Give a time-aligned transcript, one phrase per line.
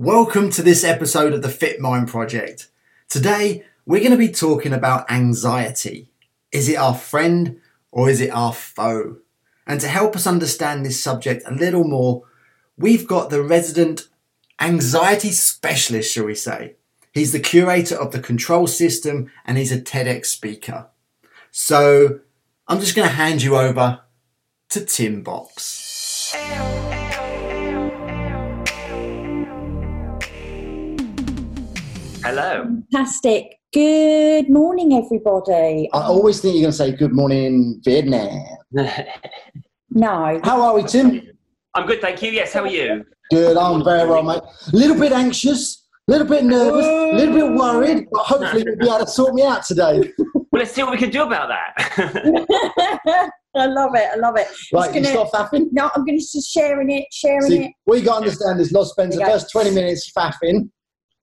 [0.00, 2.70] Welcome to this episode of the Fit Mind Project.
[3.10, 6.10] Today, we're going to be talking about anxiety.
[6.50, 9.18] Is it our friend or is it our foe?
[9.66, 12.22] And to help us understand this subject a little more,
[12.78, 14.08] we've got the resident
[14.58, 16.76] anxiety specialist, shall we say.
[17.12, 20.86] He's the curator of the control system and he's a TEDx speaker.
[21.50, 22.20] So
[22.66, 24.00] I'm just going to hand you over
[24.70, 26.34] to Tim Box.
[32.30, 32.62] Hello.
[32.92, 33.56] Fantastic.
[33.72, 35.88] Good morning, everybody.
[35.92, 38.44] I always think you're going to say good morning, Vietnam.
[39.92, 40.40] No.
[40.44, 41.20] How are we, Tim?
[41.74, 42.30] I'm good, thank you.
[42.30, 43.04] Yes, how are you?
[43.32, 44.42] Good, I'm very well, mate.
[44.72, 48.76] A little bit anxious, a little bit nervous, a little bit worried, but hopefully you'll
[48.76, 50.12] be able to sort me out today.
[50.52, 51.72] Well, let's see what we can do about that.
[53.56, 54.08] I love it.
[54.12, 54.48] I love it.
[54.72, 55.66] Right, gonna- stop faffing.
[55.70, 57.72] No, I'm going to just sharing it, sharing See, it.
[57.84, 59.38] what you got to understand is Loz spends the There you go.
[59.38, 60.68] first 20 minutes faffing,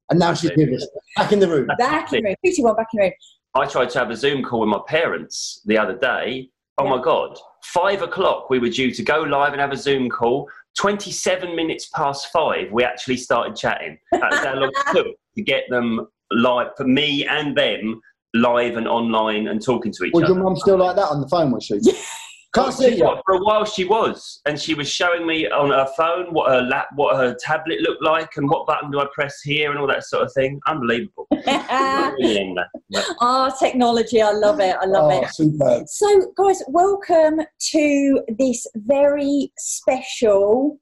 [0.10, 0.88] and now she's with us.
[1.16, 1.68] Back in the room.
[1.78, 2.36] Back in the room.
[2.44, 3.14] 51 back in the room.
[3.56, 6.50] I tried to have a Zoom call with my parents the other day.
[6.78, 7.38] Oh my God.
[7.64, 10.50] Five o'clock, we were due to go live and have a Zoom call.
[10.78, 13.98] 27 minutes past five, we actually started chatting.
[14.12, 18.00] That's how long it took to get them live, for me and them,
[18.36, 20.34] live and online and talking to each Was other.
[20.34, 21.80] Was your mum still like that on the phone, was she?
[22.54, 23.18] Can't see you.
[23.26, 26.62] For a while, she was, and she was showing me on her phone what her
[26.62, 29.88] lap, what her tablet looked like, and what button do I press here, and all
[29.88, 30.60] that sort of thing.
[30.68, 31.28] Unbelievable.
[31.32, 32.70] Really in there.
[32.90, 34.22] But oh, technology.
[34.22, 34.76] I love it.
[34.82, 35.24] I love Oh, it.
[35.26, 35.88] Ah, superb.
[35.88, 40.80] So, guys, welcome to this very special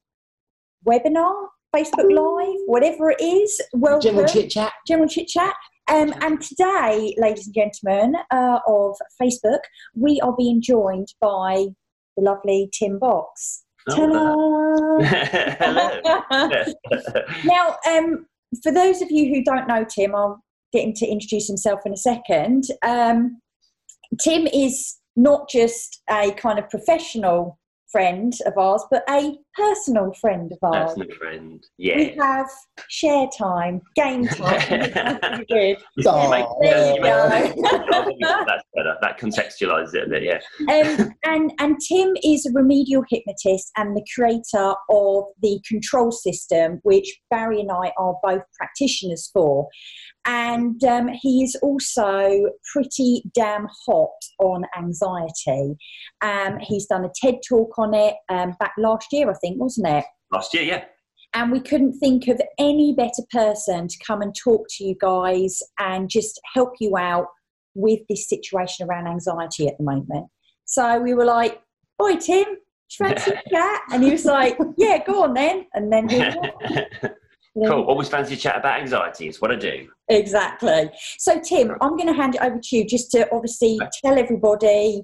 [0.88, 3.62] webinar, Facebook Live, whatever it is.
[3.74, 4.02] Welcome.
[4.02, 4.72] General chit chat.
[4.88, 5.54] general chit chat.
[5.88, 9.59] Um, and today, ladies and gentlemen uh, of Facebook,
[9.94, 11.66] we are being joined by
[12.17, 13.64] the lovely Tim Box.
[13.91, 15.00] Oh!
[15.02, 16.63] Hello.
[17.45, 18.25] now, um,
[18.63, 21.94] for those of you who don't know Tim, I'll get him to introduce himself in
[21.94, 22.63] a second.
[22.83, 23.39] Um,
[24.19, 27.59] Tim is not just a kind of professional
[27.91, 30.97] friend of ours, but a personal friend of ours.
[30.97, 31.63] My friend.
[31.78, 32.23] We Yeah.
[32.23, 32.50] have
[32.90, 35.46] share time, game time.
[35.50, 35.78] Good.
[36.06, 37.29] Oh, make- There you go.
[38.47, 38.95] That's better.
[39.01, 40.40] That contextualizes it a bit, yeah.
[40.74, 46.79] um, and and Tim is a remedial hypnotist and the creator of the control system,
[46.84, 49.68] which Barry and I are both practitioners for.
[50.25, 54.09] And um, he is also pretty damn hot
[54.40, 55.75] on anxiety.
[56.22, 59.88] Um, he's done a TED talk on it um, back last year, I think, wasn't
[59.88, 60.06] it?
[60.31, 60.86] Last year, yeah.
[61.36, 65.62] and we couldn't think of any better person to come and talk to you guys
[65.80, 67.28] and just help you out
[67.75, 70.28] with this situation around anxiety at the moment.
[70.66, 71.62] So we were like,
[72.00, 72.46] "Boy, Tim,
[72.92, 76.07] fancy chat?" And he was like, "Yeah, go on then." And then
[77.56, 77.84] he cool.
[77.84, 79.28] Always fancy chat about anxiety.
[79.28, 79.88] It's what I do.
[80.10, 80.92] exactly.
[81.18, 85.04] So Tim, I'm going to hand it over to you just to obviously tell everybody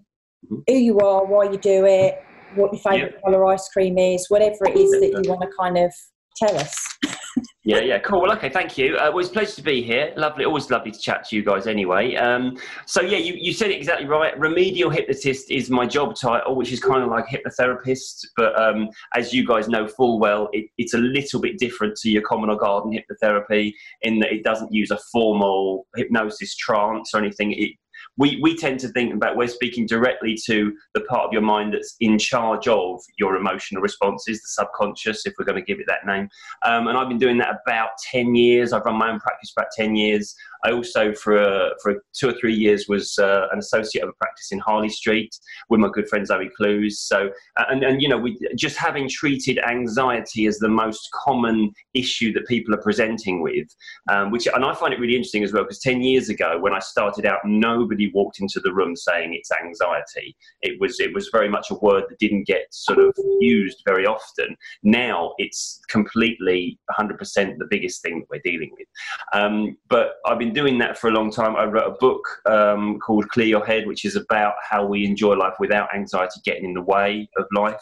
[0.52, 0.64] Mhm.
[0.68, 2.16] who you are, why you do it,
[2.56, 5.78] what your favourite colour ice cream is, whatever it is that you want to kind
[5.78, 5.94] of
[6.36, 6.76] tell us.
[7.64, 8.22] Yeah, yeah, cool.
[8.22, 8.96] Well, okay, thank you.
[8.96, 10.14] Uh, well, it's a pleasure to be here.
[10.18, 12.16] Lovely, always lovely to chat to you guys anyway.
[12.16, 12.58] Um,
[12.88, 14.38] so, yeah, you, you said it exactly right.
[14.40, 18.26] Remedial hypnotist is my job title, which is kind of like hypnotherapist.
[18.36, 22.10] But um, as you guys know full well, it, it's a little bit different to
[22.10, 27.20] your common or garden hypnotherapy in that it doesn't use a formal hypnosis trance or
[27.20, 27.52] anything.
[27.52, 27.74] It,
[28.18, 31.74] we, we tend to think about we're speaking directly to the part of your mind
[31.74, 35.86] that's in charge of your emotional responses, the subconscious, if we're going to give it
[35.88, 36.30] that name.
[36.66, 38.74] Um, and I've been doing that about 10 years.
[38.74, 40.36] I've run my own practice for about 10 years.
[40.64, 44.14] I also, for, uh, for two or three years, was uh, an associate of a
[44.14, 45.36] practice in Harley Street
[45.70, 47.00] with my good friend Zoe Clews.
[47.00, 51.72] So, uh, and, and you know, we just having treated anxiety as the most common
[51.94, 53.68] issue that people are presenting with,
[54.12, 56.74] um, which, and I find it really interesting as well, because 10 years ago, when
[56.74, 60.36] I started out, nobody walked into the room saying it's anxiety.
[60.62, 64.06] It was, it was very much a word that didn't get sort of used very
[64.06, 64.56] often.
[64.84, 67.18] Now it's completely 100%
[67.58, 68.88] the biggest thing that we're dealing with.
[69.34, 71.56] Um, but I've been doing that for a long time.
[71.56, 75.36] I wrote a book um, called Clear Your Head, which is about how we enjoy
[75.36, 77.82] life without anxiety getting in the way of life.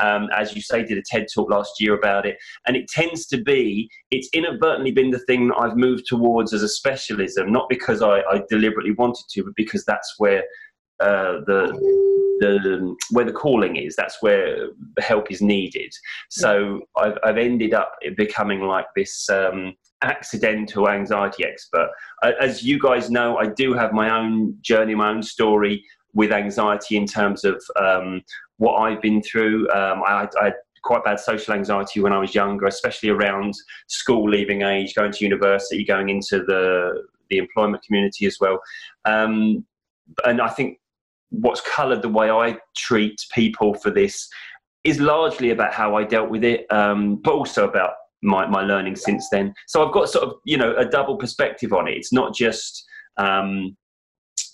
[0.00, 3.26] Um, as you say, did a TED talk last year about it, and it tends
[3.26, 7.68] to be it's inadvertently been the thing that I've moved towards as a specialism, not
[7.68, 10.42] because I, I deliberately wanted to, but because that's where
[11.00, 11.78] uh, the
[12.40, 13.96] the where the calling is.
[13.96, 15.92] That's where the help is needed.
[16.30, 21.88] So I've, I've ended up becoming like this um, accidental anxiety expert.
[22.40, 25.84] As you guys know, I do have my own journey, my own story
[26.14, 28.22] with anxiety in terms of um,
[28.58, 29.68] what I've been through.
[29.70, 33.54] Um, I, I had quite bad social anxiety when I was younger, especially around
[33.88, 38.60] school leaving age, going to university, going into the the employment community as well.
[39.06, 39.64] Um,
[40.24, 40.78] and I think
[41.30, 44.28] what's coloured the way I treat people for this
[44.84, 47.92] is largely about how I dealt with it, um, but also about
[48.24, 49.54] my, my learning since then.
[49.68, 51.92] So I've got sort of you know a double perspective on it.
[51.92, 52.84] It's not just
[53.16, 53.76] um,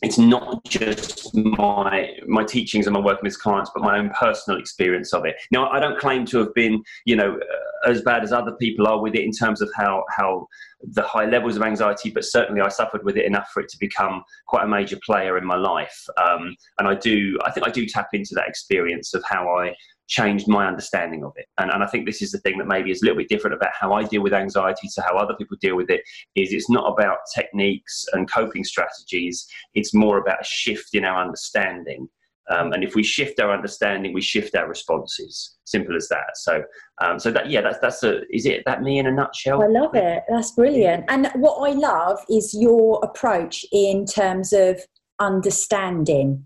[0.02, 4.58] it's not just my my teachings and my working with clients, but my own personal
[4.58, 5.36] experience of it.
[5.50, 7.38] Now, I don't claim to have been, you know,
[7.86, 10.46] as bad as other people are with it in terms of how how
[10.82, 13.78] the high levels of anxiety, but certainly I suffered with it enough for it to
[13.78, 16.04] become quite a major player in my life.
[16.16, 19.74] Um, and I do, I think I do tap into that experience of how I
[20.08, 21.46] changed my understanding of it.
[21.58, 23.54] And, and I think this is the thing that maybe is a little bit different
[23.54, 26.02] about how I deal with anxiety to how other people deal with it
[26.34, 29.46] is it's not about techniques and coping strategies.
[29.74, 32.08] It's more about a shift in our understanding.
[32.50, 35.56] Um, and if we shift our understanding, we shift our responses.
[35.64, 36.36] Simple as that.
[36.36, 36.62] So,
[37.02, 39.62] um, so that yeah, that's that's a is it that me in a nutshell?
[39.62, 40.24] I love it.
[40.28, 41.04] That's brilliant.
[41.08, 44.80] And what I love is your approach in terms of
[45.20, 46.44] understanding,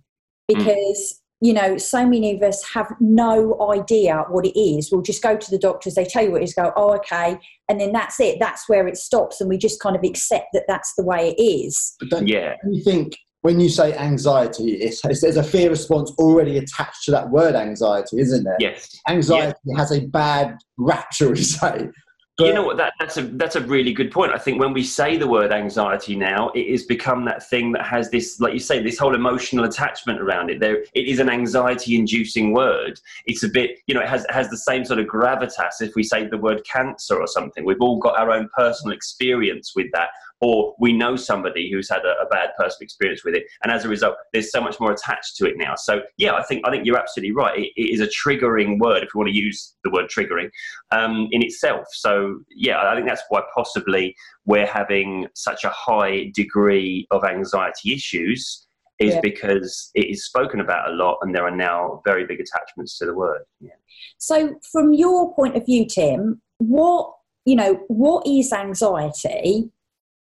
[0.50, 0.58] mm.
[0.58, 4.90] because you know, so many of us have no idea what it is.
[4.90, 7.38] We'll just go to the doctors, they tell you what it is, go, oh, okay.
[7.68, 8.38] And then that's it.
[8.40, 9.42] That's where it stops.
[9.42, 11.96] And we just kind of accept that that's the way it is.
[12.00, 12.54] But don't yeah.
[12.70, 17.54] you think when you say anxiety, there's a fear response already attached to that word
[17.54, 18.56] anxiety, isn't there?
[18.58, 18.98] Yes.
[19.06, 19.76] Anxiety yeah.
[19.76, 21.90] has a bad rap, shall we say?
[22.38, 22.78] But, you know what?
[22.78, 24.32] That, that's a that's a really good point.
[24.32, 27.84] I think when we say the word anxiety now, it has become that thing that
[27.84, 30.58] has this, like you say, this whole emotional attachment around it.
[30.58, 32.98] There, it is an anxiety-inducing word.
[33.26, 35.80] It's a bit, you know, it has has the same sort of gravitas.
[35.80, 39.74] If we say the word cancer or something, we've all got our own personal experience
[39.76, 40.08] with that
[40.40, 43.84] or we know somebody who's had a, a, bad personal experience with it, and as
[43.84, 45.74] a result, there's so much more attached to it now.
[45.76, 47.58] So yeah, I think I think you're absolutely right.
[47.58, 50.50] it, it is a triggering word, if you want to use the word triggering,
[50.90, 51.86] um, in itself.
[51.92, 54.14] So yeah, I think that's why possibly
[54.44, 58.66] we're having such a high degree of anxiety issues
[59.00, 59.20] is yeah.
[59.22, 63.06] because it is spoken about a lot and there are now very big attachments to
[63.06, 63.40] the word.
[63.60, 63.72] Yeah.
[64.18, 67.12] So from your point of view, Tim, what
[67.44, 69.70] you know, what is anxiety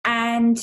[0.05, 0.59] and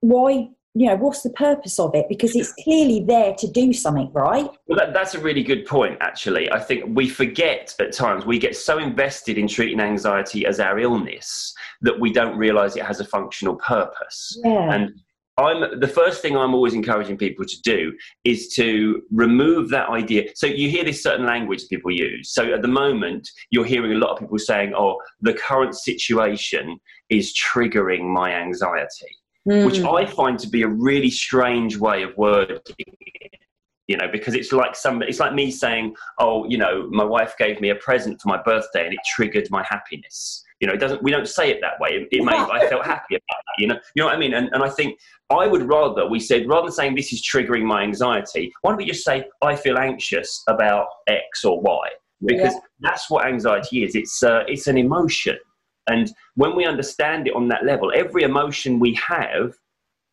[0.00, 2.06] why you know what's the purpose of it?
[2.08, 4.48] Because it's clearly there to do something right?
[4.68, 6.50] Well that, that's a really good point actually.
[6.52, 10.78] I think we forget at times we get so invested in treating anxiety as our
[10.78, 14.38] illness that we don't realize it has a functional purpose.
[14.44, 14.74] Yeah.
[14.74, 15.00] and
[15.36, 17.92] I'm the first thing I'm always encouraging people to do
[18.24, 20.24] is to remove that idea.
[20.34, 22.32] So you hear this certain language people use.
[22.32, 26.78] So at the moment, you're hearing a lot of people saying, "Oh, the current situation
[27.08, 29.16] is triggering my anxiety,"
[29.48, 29.64] mm.
[29.64, 33.40] which I find to be a really strange way of wording it
[33.90, 37.34] you know because it's like some it's like me saying oh you know my wife
[37.38, 40.80] gave me a present for my birthday and it triggered my happiness you know it
[40.80, 41.90] doesn't we don't say it that way.
[41.90, 44.34] It, it may i felt happy about that you know you know what i mean?
[44.34, 44.98] And, and i think
[45.30, 48.78] i would rather we said rather than saying this is triggering my anxiety why don't
[48.78, 51.88] we just say i feel anxious about x or y
[52.24, 52.60] because yeah.
[52.80, 53.94] that's what anxiety is.
[53.94, 55.38] It's uh, it's an emotion.
[55.88, 59.54] And when we understand it on that level every emotion we have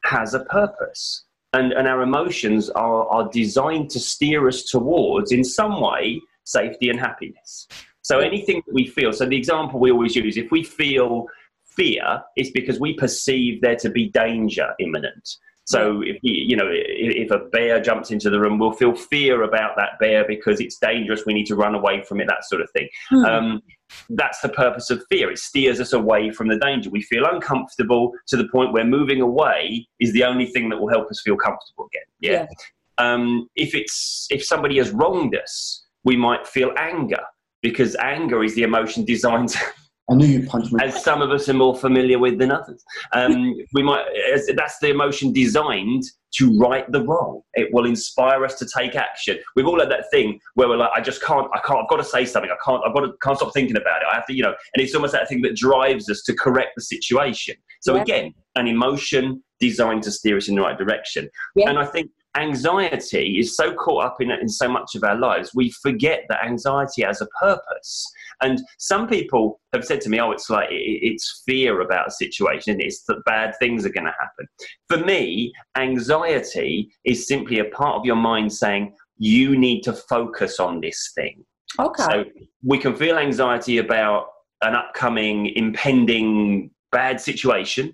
[0.05, 1.25] has a purpose.
[1.53, 6.89] And, and our emotions are, are designed to steer us towards, in some way, safety
[6.89, 7.67] and happiness.
[8.07, 11.25] So anything that we feel, so the example we always use, if we feel
[11.65, 15.28] fear, it's because we perceive there to be danger imminent.
[15.66, 19.76] So if you know if a bear jumps into the room, we'll feel fear about
[19.76, 21.26] that bear because it's dangerous.
[21.26, 22.30] We need to run away from it.
[22.30, 22.87] That sort of thing.
[23.09, 23.26] Hmm.
[23.26, 23.64] Um,
[24.11, 25.30] that's the purpose of fear.
[25.30, 26.90] It steers us away from the danger.
[26.90, 30.90] We feel uncomfortable to the point where moving away is the only thing that will
[30.90, 32.07] help us feel comfortable again.
[32.21, 32.31] Yeah.
[32.31, 32.45] yeah.
[32.99, 37.19] Um, if it's if somebody has wronged us, we might feel anger
[37.61, 39.56] because anger is the emotion designed
[40.09, 40.80] I knew you punched me.
[40.81, 42.83] As some of us are more familiar with than others.
[43.14, 44.06] Um, we might,
[44.56, 46.04] that's the emotion designed
[46.35, 47.42] to right the wrong.
[47.56, 49.37] It will inspire us to take action.
[49.56, 51.97] We've all had that thing where we're like, I just can't, I can't, I've got
[51.97, 52.49] to say something.
[52.49, 54.07] I can't, I've got to, can't stop thinking about it.
[54.09, 56.71] I have to, you know, and it's almost that thing that drives us to correct
[56.76, 57.56] the situation.
[57.81, 58.02] So yeah.
[58.02, 61.30] again, an emotion designed to steer us in the right direction.
[61.56, 61.69] Yeah.
[61.69, 65.52] And I think anxiety is so caught up in, in so much of our lives,
[65.56, 68.12] we forget that anxiety has a purpose.
[68.42, 72.80] And some people have said to me, oh, it's like it's fear about a situation,
[72.80, 74.48] it's that bad things are going to happen.
[74.88, 80.60] For me, anxiety is simply a part of your mind saying, you need to focus
[80.60, 81.44] on this thing.
[81.80, 82.04] Okay.
[82.04, 82.26] So
[82.64, 84.28] we can feel anxiety about
[84.62, 87.94] an upcoming impending bad situation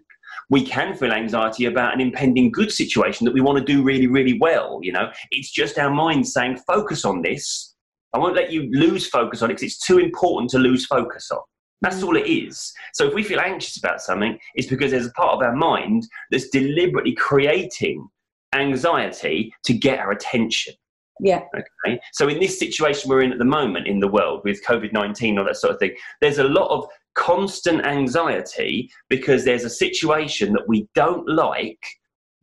[0.50, 4.08] we can feel anxiety about an impending good situation that we want to do really,
[4.08, 4.80] really well.
[4.82, 7.74] You know, it's just our mind saying, focus on this
[8.14, 11.32] I won't let you lose focus on it because it's too important to lose focus
[11.32, 11.40] on.
[11.82, 12.04] That's mm.
[12.06, 12.72] all it is.
[12.94, 16.08] So if we feel anxious about something, it's because there's a part of our mind
[16.32, 18.08] that's deliberately creating
[18.54, 20.76] anxiety to get our attention.
[21.20, 21.42] Yeah.
[21.56, 22.00] Okay.
[22.12, 25.38] So in this situation we're in at the moment in the world with COVID 19
[25.38, 30.54] or that sort of thing, there's a lot of constant anxiety because there's a situation
[30.54, 31.84] that we don't like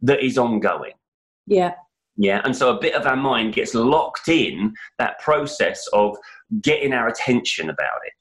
[0.03, 0.93] that is ongoing.
[1.47, 1.75] Yeah.
[2.17, 2.41] Yeah.
[2.45, 6.17] And so a bit of our mind gets locked in that process of
[6.61, 8.13] getting our attention about it.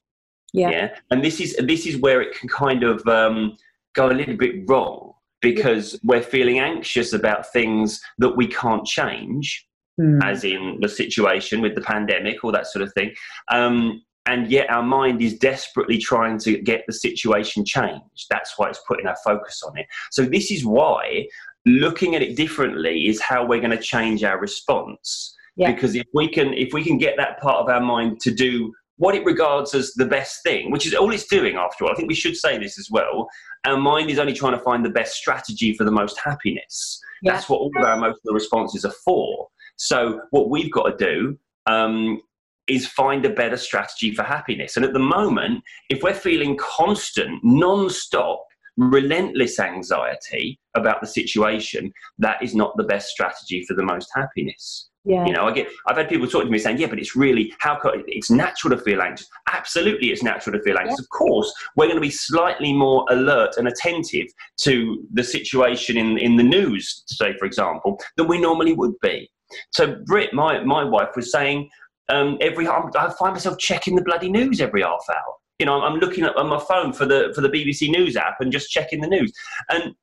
[0.54, 0.70] Yeah.
[0.70, 0.96] Yeah.
[1.12, 3.58] And this is this is where it can kind of um,
[3.94, 9.66] go a little bit wrong because we're feeling anxious about things that we can't change
[10.00, 10.22] Hmm.
[10.24, 13.14] as in the situation with the pandemic, all that sort of thing.
[13.52, 18.28] Um, and yet our mind is desperately trying to get the situation changed.
[18.30, 19.88] That's why it's putting our focus on it.
[20.12, 21.26] So this is why
[21.66, 25.36] looking at it differently is how we're going to change our response.
[25.56, 25.74] Yeah.
[25.74, 28.72] Because if we can if we can get that part of our mind to do
[28.98, 31.92] what it regards as the best thing, which is all it's doing after all.
[31.92, 33.28] I think we should say this as well.
[33.66, 37.00] Our mind is only trying to find the best strategy for the most happiness.
[37.24, 37.32] Yeah.
[37.32, 39.48] That's what all of our emotional responses are for.
[39.78, 42.22] So what we've got to do um,
[42.70, 44.76] is find a better strategy for happiness.
[44.76, 48.46] And at the moment, if we're feeling constant, non-stop,
[48.78, 54.90] relentless anxiety about the situation, that is not the best strategy for the most happiness.
[55.06, 55.26] Yeah.
[55.26, 57.54] You know, I get I've had people talk to me saying, "Yeah, but it's really
[57.60, 61.00] how it's natural to feel anxious." Absolutely, it's natural to feel anxious.
[61.00, 64.28] Of course, we're going to be slightly more alert and attentive
[64.62, 69.30] to the situation in in the news, say for example, than we normally would be.
[69.72, 71.70] So, Britt, my my wife was saying,
[72.10, 75.34] um, every I'm- find myself checking the bloody news every half hour.
[75.60, 78.36] You know, I'm looking at on my phone for the for the BBC News app
[78.40, 79.34] and just checking the news.
[79.70, 79.94] And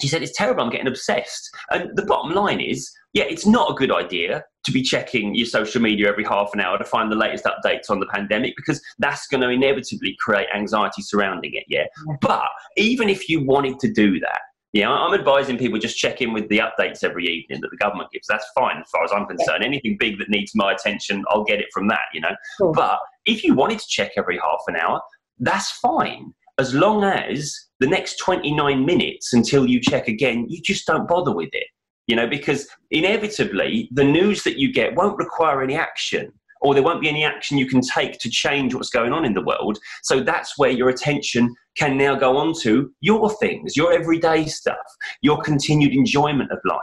[0.00, 0.62] she said it's terrible.
[0.62, 1.50] I'm getting obsessed.
[1.70, 5.46] And the bottom line is, yeah, it's not a good idea to be checking your
[5.46, 8.82] social media every half an hour to find the latest updates on the pandemic because
[8.98, 11.64] that's going to inevitably create anxiety surrounding it.
[11.68, 11.86] Yeah,
[12.20, 14.40] but even if you wanted to do that.
[14.72, 18.10] Yeah, I'm advising people just check in with the updates every evening that the government
[18.12, 18.26] gives.
[18.26, 19.64] That's fine as far as I'm concerned.
[19.64, 22.34] Anything big that needs my attention, I'll get it from that, you know.
[22.58, 22.72] Cool.
[22.72, 25.00] But if you wanted to check every half an hour,
[25.38, 26.34] that's fine.
[26.58, 31.34] As long as the next 29 minutes until you check again, you just don't bother
[31.34, 31.66] with it.
[32.06, 36.82] You know, because inevitably the news that you get won't require any action or there
[36.82, 39.78] won't be any action you can take to change what's going on in the world.
[40.02, 44.76] So that's where your attention can now go on to your things, your everyday stuff,
[45.22, 46.80] your continued enjoyment of life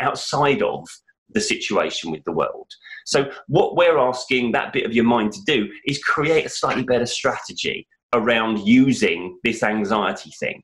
[0.00, 0.86] outside of
[1.30, 2.66] the situation with the world.
[3.04, 6.84] So, what we're asking that bit of your mind to do is create a slightly
[6.84, 10.62] better strategy around using this anxiety thing,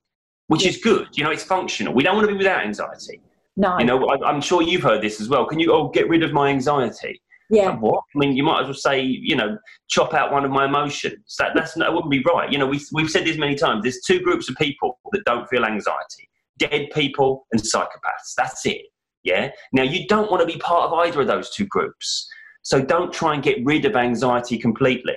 [0.48, 1.08] which is good.
[1.12, 1.94] You know, it's functional.
[1.94, 3.20] We don't want to be without anxiety.
[3.56, 3.78] no.
[3.78, 5.46] You know, I, I'm sure you've heard this as well.
[5.46, 7.20] Can you, oh, get rid of my anxiety?
[7.50, 7.76] Yeah.
[7.76, 8.02] What?
[8.14, 9.58] I mean, you might as well say, you know,
[9.88, 11.36] chop out one of my emotions.
[11.38, 12.50] That that's that wouldn't be right.
[12.50, 13.82] You know, we we've said this many times.
[13.82, 18.34] There's two groups of people that don't feel anxiety: dead people and psychopaths.
[18.36, 18.82] That's it.
[19.22, 19.50] Yeah.
[19.72, 22.28] Now you don't want to be part of either of those two groups.
[22.62, 25.16] So don't try and get rid of anxiety completely,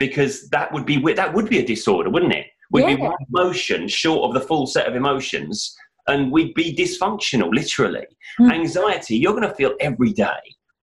[0.00, 2.46] because that would be that would be a disorder, wouldn't it?
[2.72, 5.74] We'd be one emotion short of the full set of emotions,
[6.06, 8.06] and we'd be dysfunctional, literally.
[8.38, 8.50] Hmm.
[8.50, 10.38] Anxiety, you're going to feel every day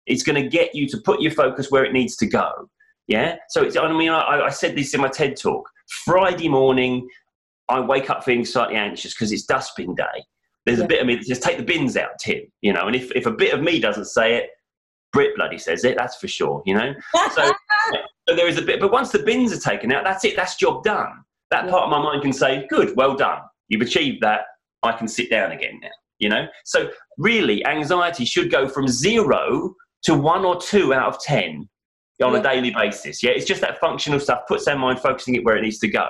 [0.07, 2.69] it's going to get you to put your focus where it needs to go.
[3.07, 3.35] Yeah.
[3.49, 5.67] So it's, I mean, I, I said this in my TED talk.
[6.05, 7.07] Friday morning,
[7.69, 10.23] I wake up feeling slightly anxious because it's dustbin day.
[10.65, 10.85] There's Yeah.
[10.85, 12.41] a bit of me that says, take the bins out, Tim.
[12.61, 14.49] You know, and if, if a bit of me doesn't say it,
[15.13, 16.93] Britt bloody says it, that's for sure, you know?
[17.33, 17.51] So,
[18.29, 20.55] so there is a bit, but once the bins are taken out, that's it, that's
[20.55, 21.23] job done.
[21.49, 21.71] That Yeah.
[21.71, 23.39] part of my mind can say, good, well done.
[23.67, 24.41] You've achieved that.
[24.83, 25.89] I can sit down again now,
[26.19, 26.47] you know?
[26.65, 31.67] So really, anxiety should go from zero to one or two out of 10
[32.23, 32.39] on Yeah.
[32.39, 33.23] a daily basis.
[33.23, 35.87] Yeah, it's just that functional stuff puts our mind focusing it where it needs to
[35.87, 36.07] go.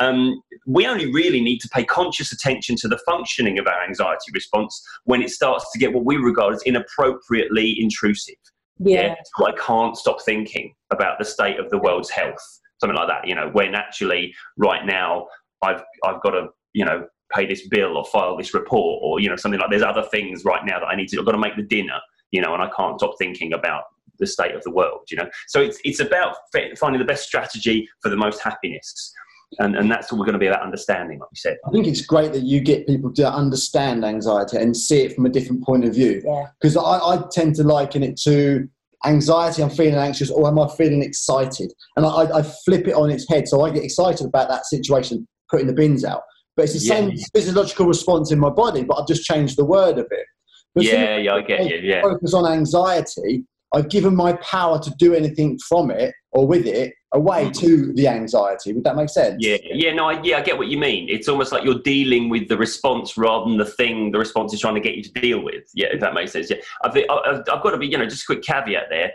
[0.00, 4.32] Um, we only really need to pay conscious attention to the functioning of our anxiety
[4.34, 8.34] response when it starts to get what we regard as inappropriately intrusive.
[8.78, 9.14] yeah.
[9.36, 12.42] So I can't stop thinking about the state of the world's health,
[12.80, 13.28] something like that.
[13.28, 15.26] You know, when actually right now
[15.62, 19.28] I've I've got to you know pay this bill or file this report or you
[19.28, 21.38] know something like there's other things right now that I need to I've got to
[21.38, 22.00] make the dinner.
[22.32, 23.84] You know, and I can't stop thinking about
[24.18, 25.02] the state of the world.
[25.10, 26.36] You know, so it's it's about
[26.78, 29.12] finding the best strategy for the most happiness.
[29.58, 31.58] And, and that's all we're going to be about understanding, like you said.
[31.66, 35.26] I think it's great that you get people to understand anxiety and see it from
[35.26, 36.22] a different point of view.
[36.24, 36.46] Yeah.
[36.58, 38.66] Because I, I tend to liken it to
[39.04, 41.70] anxiety, I'm feeling anxious, or am I feeling excited?
[41.96, 43.46] And I, I flip it on its head.
[43.46, 46.22] So I get excited about that situation, putting the bins out.
[46.56, 46.94] But it's the Yeah.
[46.94, 50.26] same physiological response in my body, but I've just changed the word of it.
[50.74, 51.76] But Yeah, yeah, I get you.
[51.82, 56.66] Yeah, focus on anxiety, I've given my power to do anything from it or with
[56.66, 57.58] it away Mm.
[57.60, 58.72] to the anxiety.
[58.72, 59.36] Would that make sense?
[59.38, 61.08] Yeah, yeah, no, I, yeah, I get what you mean.
[61.10, 64.60] It's almost like you're dealing with the response rather than the thing the response is
[64.60, 65.64] trying to get you to deal with.
[65.74, 66.50] Yeah, if that makes sense.
[66.50, 69.12] Yeah, I've, I've, I've got to be, you know, just a quick caveat there.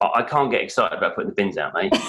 [0.00, 1.92] I, I can't get excited about putting the bins out, mate.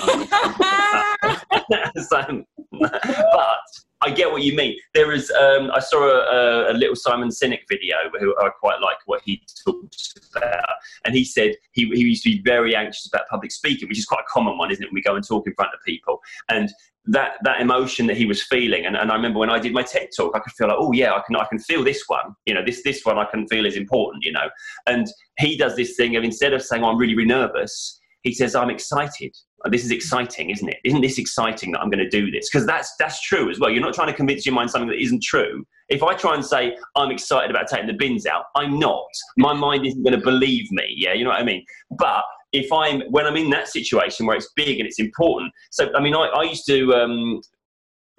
[2.04, 2.44] so,
[2.80, 3.62] but
[4.06, 4.78] I get what you mean.
[4.94, 8.98] There is, um, I saw a, a, little Simon Sinek video who I quite like
[9.08, 10.70] what he talks about,
[11.06, 14.06] and he said he, he used to be very anxious about public speaking, which is
[14.06, 14.88] quite a common one, isn't it?
[14.88, 16.72] When we go and talk in front of people, and
[17.08, 19.84] that that emotion that he was feeling, and, and I remember when I did my
[19.84, 22.36] TED talk, I could feel like, oh yeah, I can I can feel this one,
[22.46, 24.50] you know, this this one I can feel is important, you know,
[24.86, 25.08] and
[25.40, 28.56] he does this thing of instead of saying oh, I'm really really nervous, he says
[28.56, 29.34] I'm excited.
[29.70, 30.78] This is exciting, isn't it?
[30.84, 32.50] Isn't this exciting that I'm going to do this?
[32.50, 33.70] Because that's that's true as well.
[33.70, 35.64] You're not trying to convince your mind something that isn't true.
[35.90, 39.06] If I try and say I'm excited about taking the bins out, I'm not.
[39.38, 40.86] My mind isn't going to believe me.
[40.98, 41.64] Yeah, you know what I mean.
[41.92, 45.52] But if I'm when I'm in that situation where it's big and it's important.
[45.72, 47.42] So I mean, I, I used to um,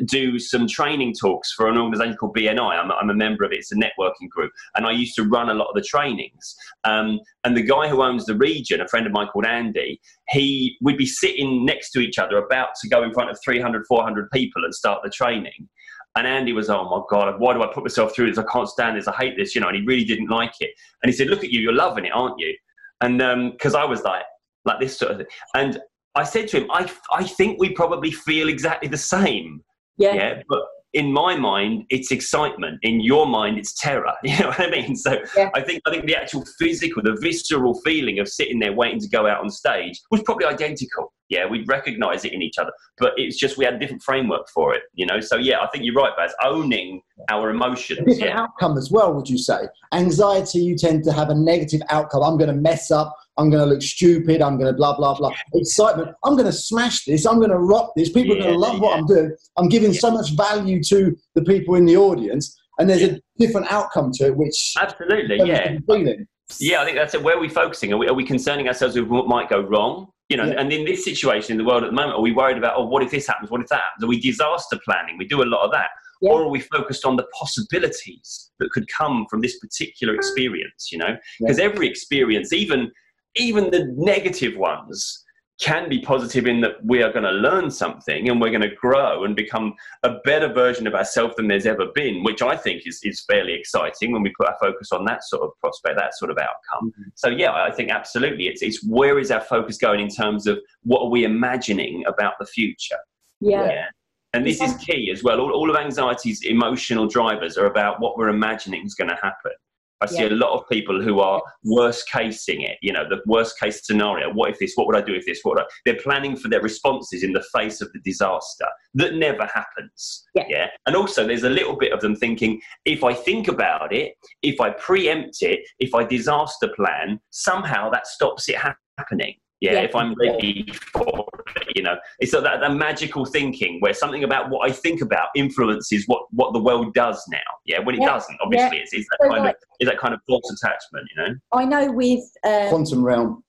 [0.04, 2.78] do some training talks for an organisation called BNI.
[2.78, 3.58] I'm, I'm, a member of it.
[3.58, 6.54] It's a networking group, and I used to run a lot of the trainings.
[6.84, 10.76] Um, and the guy who owns the region, a friend of mine called Andy, he
[10.82, 14.30] would be sitting next to each other, about to go in front of 300, 400
[14.30, 15.68] people and start the training.
[16.16, 18.38] And Andy was, oh my God, why do I put myself through this?
[18.38, 19.06] I can't stand this.
[19.06, 19.68] I hate this, you know.
[19.68, 20.70] And he really didn't like it.
[21.02, 22.56] And he said, look at you, you're loving it, aren't you?
[23.02, 23.18] And
[23.52, 24.24] because um, I was like,
[24.64, 25.26] like this sort of thing.
[25.54, 25.78] And
[26.14, 29.62] I said to him, I, I think we probably feel exactly the same.
[29.98, 30.14] Yeah.
[30.14, 30.42] yeah.
[30.48, 30.60] But
[30.92, 32.78] in my mind, it's excitement.
[32.82, 34.12] In your mind, it's terror.
[34.24, 34.96] You know what I mean?
[34.96, 35.50] So Yeah.
[35.54, 39.08] I think I think the actual physical, the visceral feeling of sitting there waiting to
[39.08, 41.12] go out on stage was probably identical.
[41.28, 44.46] Yeah, we'd recognise it in each other, but it's just we had a different framework
[44.54, 44.82] for it.
[44.94, 45.20] You know.
[45.20, 46.32] So yeah, I think you're right, Baz.
[46.44, 47.98] Owning our emotions.
[47.98, 48.40] different Yeah.
[48.40, 49.66] outcome as well, would you say?
[49.92, 52.22] Anxiety, you tend to have a negative outcome.
[52.22, 53.14] I'm going to mess up.
[53.38, 54.40] I'm going to look stupid.
[54.40, 55.30] I'm going to blah, blah, blah.
[55.54, 56.10] Excitement.
[56.24, 57.26] I'm going to smash this.
[57.26, 58.10] I'm going to rock this.
[58.10, 58.98] People are going to love what.
[58.98, 59.34] I'm doing.
[59.58, 62.56] I'm giving so much value to the people in the audience.
[62.78, 65.38] And there's a different outcome to it, which Absolutely.
[65.44, 65.78] Yeah.
[65.86, 66.26] feeling.
[66.60, 67.22] Yeah, I think that's it.
[67.22, 67.92] Where are we focusing?
[67.92, 70.08] Are we, are we concerning ourselves with what might go wrong?
[70.28, 70.60] You know, Yeah.
[70.60, 72.86] and in this situation in the world at the moment, are we worried about, oh,
[72.86, 73.50] what if this happens?
[73.50, 74.04] What if that happens?
[74.04, 75.18] Are we disaster planning?
[75.18, 75.88] We do a lot of that.
[76.20, 76.30] Yeah.
[76.30, 80.98] Or are we focused on the possibilities that could come from this particular experience, you
[80.98, 81.16] know?
[81.40, 82.90] Because every experience, even
[83.36, 85.24] even the negative ones,
[85.58, 88.74] can be positive in that we are going to learn something and we're going to
[88.74, 92.82] grow and become a better version of ourselves than there's ever been, which I think
[92.86, 96.14] is, is fairly exciting when we put our focus on that sort of prospect, that
[96.14, 96.90] sort of outcome.
[96.90, 97.02] Mm-hmm.
[97.14, 100.58] So yeah, I think absolutely, it's it's where is our focus going in terms of
[100.82, 102.98] what are we imagining about the future?
[103.40, 103.86] Yeah.
[104.34, 105.40] And this is key as well.
[105.40, 109.52] All, all of anxiety's emotional drivers are about what we're imagining is going to happen.
[110.00, 110.28] I see Yeah.
[110.28, 114.32] a lot of people who are worst casing it, you know, the worst case scenario.
[114.32, 114.72] What if this?
[114.74, 115.40] What would I do if this?
[115.42, 115.66] What would I?
[115.84, 120.24] They're planning for their responses in the face of the disaster that never happens.
[120.34, 120.68] Yeah.
[120.86, 124.60] And also, there's a little bit of them thinking if I think about it, if
[124.60, 128.56] I preempt it, if I disaster plan, somehow that stops it
[128.98, 129.34] happening.
[129.60, 129.80] Yeah, Yeah.
[129.82, 134.50] if I'm ready for it, you know, it's that, that magical thinking where something about
[134.50, 137.38] what I think about influences what, what the world does now.
[137.64, 138.08] Yeah, when it Yeah.
[138.08, 141.08] doesn't, obviously, it's, it's that So, kind like- of it's that kind of false attachment,
[141.16, 141.34] you know.
[141.52, 143.42] I know with um, Quantum realm.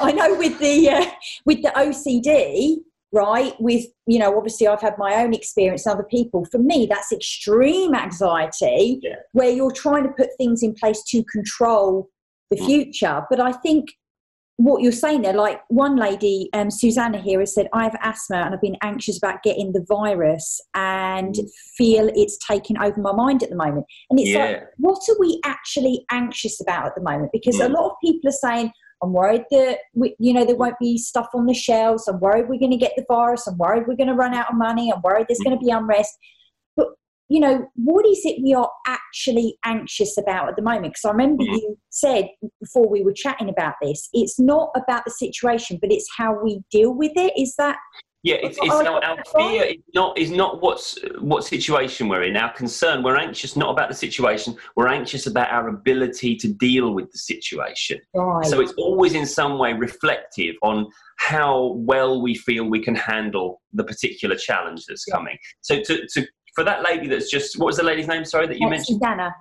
[0.00, 1.06] I know with the uh,
[1.44, 2.76] with the OCD,
[3.12, 3.54] right?
[3.60, 5.84] With you know, obviously, I've had my own experience.
[5.86, 9.16] and Other people, for me, that's extreme anxiety, Yeah.
[9.32, 12.08] where you're trying to put things in place to control
[12.50, 12.66] the Mm.
[12.66, 13.26] future.
[13.28, 13.90] But I think
[14.58, 18.38] what you're saying there, like one lady, um, Susanna here, has said, "I have asthma
[18.38, 21.50] and I've been anxious about getting the virus and Mm.
[21.76, 25.40] feel it's taking over my mind at the moment." And it's like what are we
[25.44, 27.30] actually anxious about at the moment?
[27.32, 27.74] Because a Mm.
[27.74, 31.28] lot of people are saying, I'm worried that we, you know there won't be stuff
[31.34, 32.08] on the shelves.
[32.08, 33.46] I'm worried we're going to get the virus.
[33.46, 34.90] I'm worried we're going to run out of money.
[34.92, 36.18] I'm worried there's going to be unrest.
[37.28, 40.94] You know, what is it we are actually anxious about at the moment?
[40.94, 41.56] Because I remember Mm.
[41.56, 46.08] you said before we were chatting about this, it's not about the situation, but it's
[46.16, 47.32] how we deal with it.
[47.36, 47.76] Is that
[48.24, 52.36] Yeah, it's, it's I our, fear is not is not what's what situation we're in.
[52.36, 54.56] Our concern, we're anxious not about the situation.
[54.74, 58.00] We're anxious about our ability to deal with the situation.
[58.14, 58.44] right?
[58.46, 60.86] So it's always in some way reflective on
[61.18, 65.36] how well we feel we can handle the particular challenge that's coming.
[65.60, 68.24] So to, to for that lady that's just what was the lady's name?
[68.24, 69.00] Sorry, that you Uh, mentioned.
[69.00, 69.34] Susanna.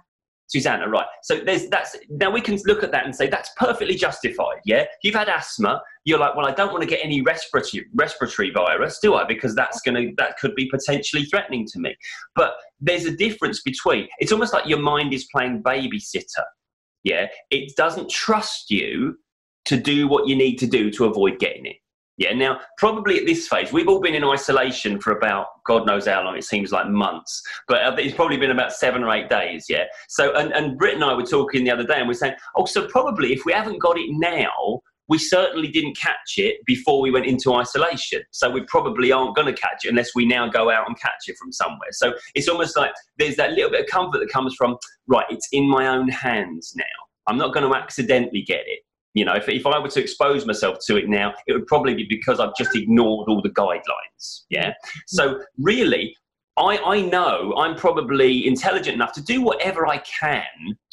[0.50, 1.06] Susanna, right.
[1.24, 4.60] So there's that's now we can look at that and say that's perfectly justified.
[4.64, 5.82] Yeah, you've had asthma.
[6.06, 9.26] You're like, well, I don't want to get any respiratory respiratory virus, do I?
[9.26, 11.96] Because that's gonna that could be potentially threatening to me.
[12.36, 14.08] But there's a difference between.
[14.20, 16.46] It's almost like your mind is playing babysitter.
[17.04, 19.18] Yeah, it doesn't trust you
[19.66, 21.76] to do what you need to do to avoid getting it.
[22.18, 26.08] Yeah, now probably at this phase, we've all been in isolation for about God knows
[26.08, 26.36] how long.
[26.36, 29.68] It seems like months, but uh, it's probably been about seven or eight days.
[29.70, 29.84] Yeah.
[30.10, 32.66] So, and, and Britt and I were talking the other day, and we're saying, oh,
[32.66, 37.12] so probably if we haven't got it now, we certainly didn't catch it before we
[37.12, 38.22] went into isolation.
[38.32, 41.28] So we probably aren't going to catch it unless we now go out and catch
[41.28, 41.92] it from somewhere.
[41.92, 44.76] So it's almost like there's that little bit of comfort that comes from,
[45.08, 46.84] right, it's in my own hands now.
[47.28, 48.80] I'm not going to accidentally get it.
[49.18, 51.96] You know, if, if I were to expose myself to it now, it would probably
[51.96, 54.44] be because I've just ignored all the guidelines.
[54.50, 54.74] Yeah.
[55.08, 56.16] So really,
[56.58, 60.44] I, I know I'm probably intelligent enough to do whatever I can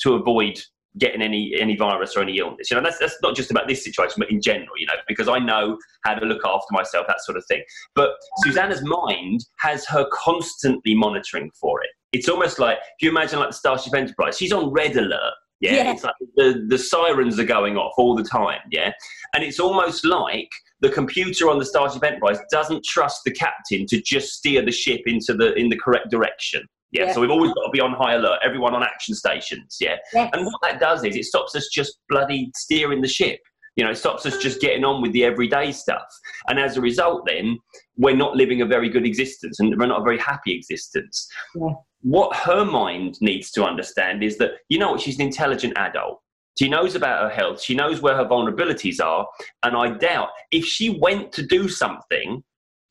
[0.03, 0.61] to avoid
[0.99, 2.71] getting any any virus or any illness.
[2.71, 4.77] You know, that's that's not just about this situation, but in general.
[4.79, 7.63] You know, because I know how to look after myself, that sort of thing.
[7.95, 8.11] But
[8.45, 11.91] Susanna's mind has her constantly monitoring for it.
[12.13, 15.75] It's almost like if you imagine like the Starship Enterprise, she's on red alert yeah?
[15.75, 18.61] yeah, it's like the, the sirens are going off all the time.
[18.71, 18.93] Yeah,
[19.35, 20.49] and it's almost like
[20.81, 25.01] the computer on the Starship Enterprise doesn't trust the captain to just steer the ship
[25.07, 26.63] into the in the correct direction.
[26.93, 27.13] Yeah, yeah.
[27.13, 28.41] so we've always got to be on high alert.
[28.45, 29.79] Everyone on action stations.
[29.81, 30.31] Yeah, yes.
[30.33, 33.41] and what that does is it stops us just bloody steering the ship.
[33.77, 36.07] You know, it stops us just getting on with the everyday stuff.
[36.47, 37.59] And as a result, then
[37.97, 41.29] we're not living a very good existence and we're not a very happy existence.
[41.57, 41.73] Yeah
[42.05, 46.21] what her mind needs to understand is that, you know what, she's an intelligent adult.
[46.59, 47.63] She knows about her health.
[47.63, 49.27] She knows where her vulnerabilities are.
[49.63, 52.45] And I doubt if she went to do something,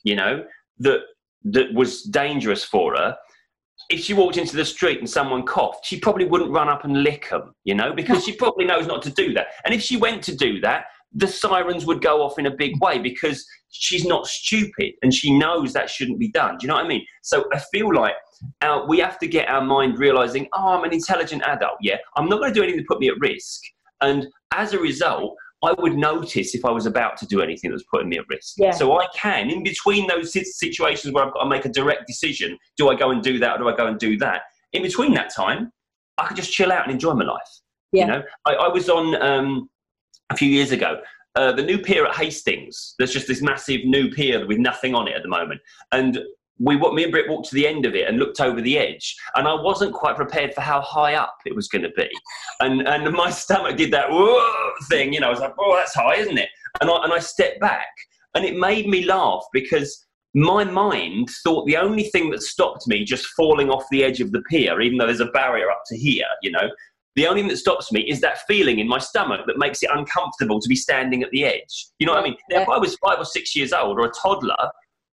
[0.04, 0.43] you know,
[0.80, 1.02] that
[1.45, 3.15] that was dangerous for her,
[3.89, 7.04] if she walked into the street and someone coughed, she probably wouldn't run up and
[7.04, 9.47] lick them, you know, because she probably knows not to do that.
[9.63, 12.82] And if she went to do that, the sirens would go off in a big
[12.82, 16.58] way because she's not stupid and she knows that shouldn't be done.
[16.58, 17.06] Do you know what I mean?
[17.21, 18.15] So I feel like
[18.62, 21.78] our, we have to get our mind realizing, oh, I'm an intelligent adult.
[21.82, 23.62] Yeah, I'm not going to do anything to put me at risk.
[24.02, 27.76] And as a result, I would notice if I was about to do anything that
[27.76, 28.56] was putting me at risk.
[28.58, 28.72] Yeah.
[28.72, 32.58] So I can, in between those situations where I've got to make a direct decision,
[32.78, 34.41] do I go and do that or do I go and do that?
[34.74, 35.72] In between that time,
[36.17, 37.41] I could just chill out and enjoy my life.
[37.93, 38.06] Yeah.
[38.06, 39.69] You know, I, I was on um,
[40.30, 41.00] a few years ago.
[41.36, 42.93] Uh, the new pier at Hastings.
[43.00, 46.19] There's just this massive new pier with nothing on it at the moment, and
[46.60, 49.16] we me and Britt walked to the end of it and looked over the edge,
[49.36, 52.10] and I wasn't quite prepared for how high up it was going to be,
[52.60, 54.10] and and my stomach did that
[54.89, 55.28] thing, you know.
[55.28, 56.50] I was like, oh, that's high, isn't it?
[56.82, 57.88] And I and I stepped back,
[58.36, 63.04] and it made me laugh because my mind thought the only thing that stopped me
[63.04, 65.98] just falling off the edge of the pier, even though there's a barrier up to
[65.98, 66.70] here, you know,
[67.16, 69.89] the only thing that stops me is that feeling in my stomach that makes it
[69.94, 71.88] uncomfortable to be standing at the edge.
[72.00, 72.38] You know what I mean?
[72.50, 74.72] Now, if I was five or six years old or a toddler,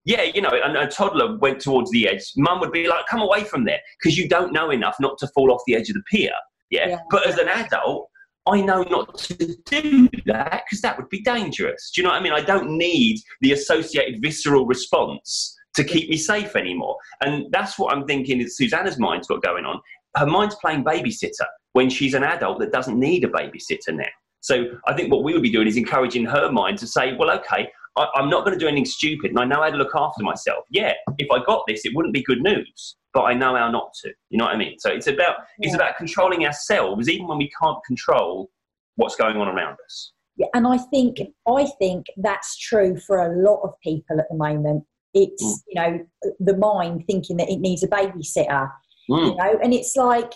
[0.08, 3.22] yeah, you know, and a toddler went towards the edge, mum would be like, come
[3.22, 5.96] away from there because you don't know enough not to fall off the edge of
[5.96, 6.32] the pier.
[6.70, 6.88] Yeah.
[6.88, 7.00] yeah.
[7.12, 8.10] But as an adult,
[8.48, 11.92] I know not to do that because that would be dangerous.
[11.94, 12.32] Do you know what I mean?
[12.32, 16.96] I don't need the associated visceral response to keep me safe anymore.
[17.20, 19.82] And that's what I'm thinking is Susanna's mind's got going on.
[20.16, 24.06] Her mind's playing babysitter when she's an adult that doesn't need a babysitter now.
[24.40, 27.30] So I think what we would be doing is encouraging her mind to say, well,
[27.40, 29.96] okay, I, am not going to do anything stupid, and I know how to look
[29.96, 30.66] after myself.
[30.70, 33.92] Yeah, if I got this, it wouldn't be good news, but I know how not
[34.04, 34.12] to.
[34.30, 34.78] You know what I mean?
[34.80, 35.68] So it's about yeah.
[35.68, 38.50] it's about controlling ourselves, even when we can't control
[38.96, 40.14] what's going on around us.
[40.38, 44.38] Yeah, and I think I think that's true for a lot of people at the
[44.38, 44.84] moment.
[45.14, 45.58] It's mm.
[45.68, 46.06] you know
[46.40, 48.72] the mind thinking that it needs a babysitter,
[49.10, 49.30] mm.
[49.30, 50.34] you know, and it's like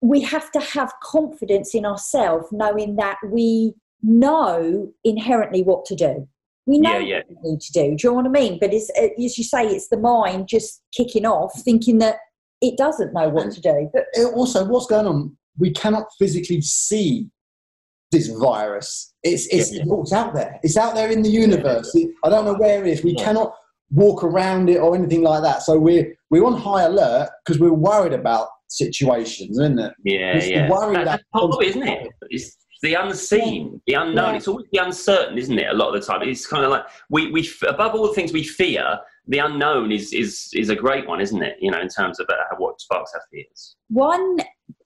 [0.00, 6.28] we have to have confidence in ourselves, knowing that we know inherently what to do.
[6.66, 7.22] We know yeah, yeah.
[7.28, 7.80] what we need to do.
[7.82, 8.58] Do you know what I mean?
[8.60, 12.16] But it's uh, as you say, it's the mind just kicking off, thinking that
[12.60, 13.90] it doesn't know what to do.
[13.92, 15.36] But also, what's going on?
[15.58, 17.28] We cannot physically see
[18.10, 19.14] this virus.
[19.22, 20.58] It's it's, yeah, it's out there.
[20.62, 21.94] It's out there in the universe.
[22.24, 23.02] I don't know where it is.
[23.04, 23.54] We cannot
[23.90, 25.62] walk around it or anything like that.
[25.62, 29.92] So we're we're on high alert because we're worried about situations, isn't it?
[30.04, 30.70] Yeah, yeah.
[30.70, 32.08] Worried that, about that's isn't it?
[32.30, 34.30] It's, the unseen, the unknown.
[34.30, 34.36] Yeah.
[34.36, 35.68] It's always the uncertain, isn't it?
[35.70, 38.32] A lot of the time, it's kind of like we, we above all the things
[38.32, 41.56] we fear, the unknown is is is a great one, isn't it?
[41.60, 43.76] You know, in terms of uh, what sparks our fears.
[43.88, 44.38] One,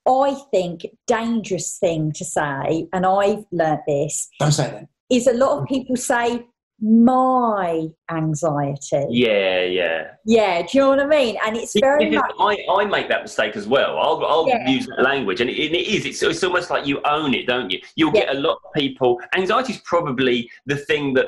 [0.06, 4.28] I think, dangerous thing to say, and I've learnt this.
[4.38, 4.88] Don't say that.
[5.10, 6.44] Is a lot of people say
[6.84, 9.06] my anxiety.
[9.08, 10.10] Yeah, yeah.
[10.26, 11.38] Yeah, do you know what I mean?
[11.44, 12.30] And it's very much.
[12.38, 13.98] I, I make that mistake as well.
[13.98, 14.68] I'll, I'll yeah.
[14.68, 16.04] use that language, and it, it is.
[16.04, 17.80] It's, it's almost like you own it, don't you?
[17.96, 18.26] You'll yeah.
[18.26, 19.18] get a lot of people.
[19.34, 21.26] Anxiety is probably the thing that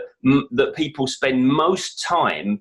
[0.52, 2.60] that people spend most time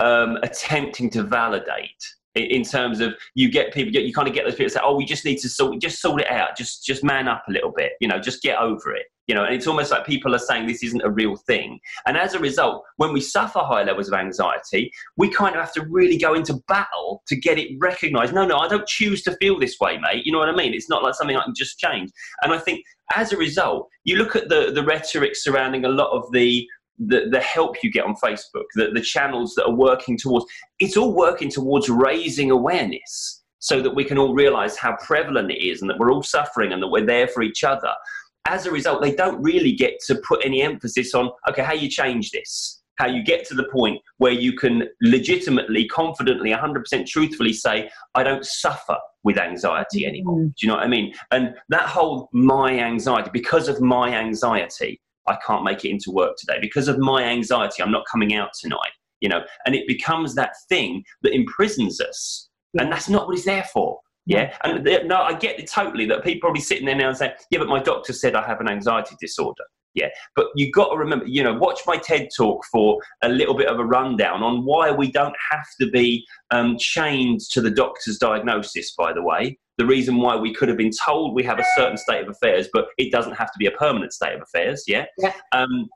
[0.00, 4.54] um, attempting to validate in terms of you get people you kind of get those
[4.54, 7.28] people say oh we just need to sort just sort it out just just man
[7.28, 9.90] up a little bit you know just get over it You know, and it's almost
[9.90, 11.80] like people are saying this isn't a real thing.
[12.06, 15.72] And as a result, when we suffer high levels of anxiety, we kind of have
[15.74, 18.32] to really go into battle to get it recognized.
[18.32, 20.24] No, no, I don't choose to feel this way, mate.
[20.24, 20.74] You know what I mean?
[20.74, 22.10] It's not like something I can just change.
[22.42, 22.84] And I think
[23.14, 26.66] as a result, you look at the, the rhetoric surrounding a lot of the
[26.98, 30.46] the, the help you get on Facebook, the, the channels that are working towards,
[30.80, 35.62] it's all working towards raising awareness so that we can all realize how prevalent it
[35.62, 37.92] is and that we're all suffering and that we're there for each other.
[38.48, 41.88] As a result, they don't really get to put any emphasis on, okay, how you
[41.88, 47.52] change this, how you get to the point where you can legitimately, confidently, 100% truthfully
[47.52, 50.38] say, I don't suffer with anxiety anymore.
[50.38, 50.54] Mm.
[50.54, 51.12] Do you know what I mean?
[51.30, 56.36] And that whole my anxiety, because of my anxiety, I can't make it into work
[56.38, 57.82] today because of my anxiety.
[57.82, 62.48] I'm not coming out tonight, you know, and it becomes that thing that imprisons us.
[62.74, 62.84] Yeah.
[62.84, 63.98] And that's not what it's there for.
[64.26, 64.56] Yeah.
[64.64, 67.32] And no, I get it totally that people are probably sitting there now and saying,
[67.50, 69.64] yeah, but my doctor said I have an anxiety disorder.
[69.94, 70.08] Yeah.
[70.34, 73.68] But you've got to remember, you know, watch my TED talk for a little bit
[73.68, 78.18] of a rundown on why we don't have to be um, chained to the doctor's
[78.18, 81.64] diagnosis, by the way the reason why we could have been told we have a
[81.76, 84.84] certain state of affairs, but it doesn't have to be a permanent state of affairs.
[84.86, 85.04] Yeah.
[85.18, 85.32] yeah.
[85.52, 85.88] Um,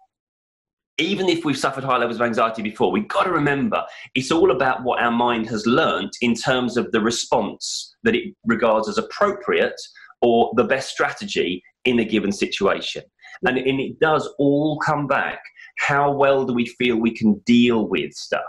[1.01, 3.83] even if we've suffered high levels of anxiety before, we've got to remember
[4.15, 8.35] it's all about what our mind has learnt in terms of the response that it
[8.47, 9.81] regards as appropriate
[10.23, 13.03] or the best strategy in a given situation.
[13.47, 15.41] And, and it does all come back.
[15.79, 18.43] How well do we feel we can deal with stuff?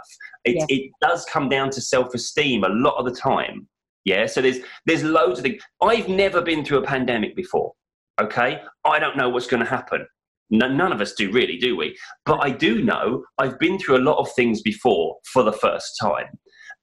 [0.44, 3.68] It, it does come down to self esteem a lot of the time.
[4.04, 5.62] Yeah, so there's there's loads of things.
[5.82, 7.72] I've never been through a pandemic before.
[8.20, 10.06] Okay, I don't know what's going to happen.
[10.52, 11.98] None of us do really, do we?
[12.26, 15.98] But I do know I've been through a lot of things before for the first
[16.00, 16.38] time,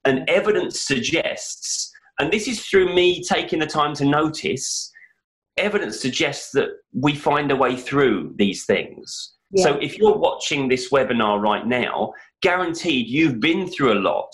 [0.05, 4.91] and evidence suggests, and this is through me taking the time to notice.
[5.57, 9.33] Evidence suggests that we find a way through these things.
[9.51, 9.63] Yeah.
[9.63, 14.31] So if you're watching this webinar right now, guaranteed you've been through a lot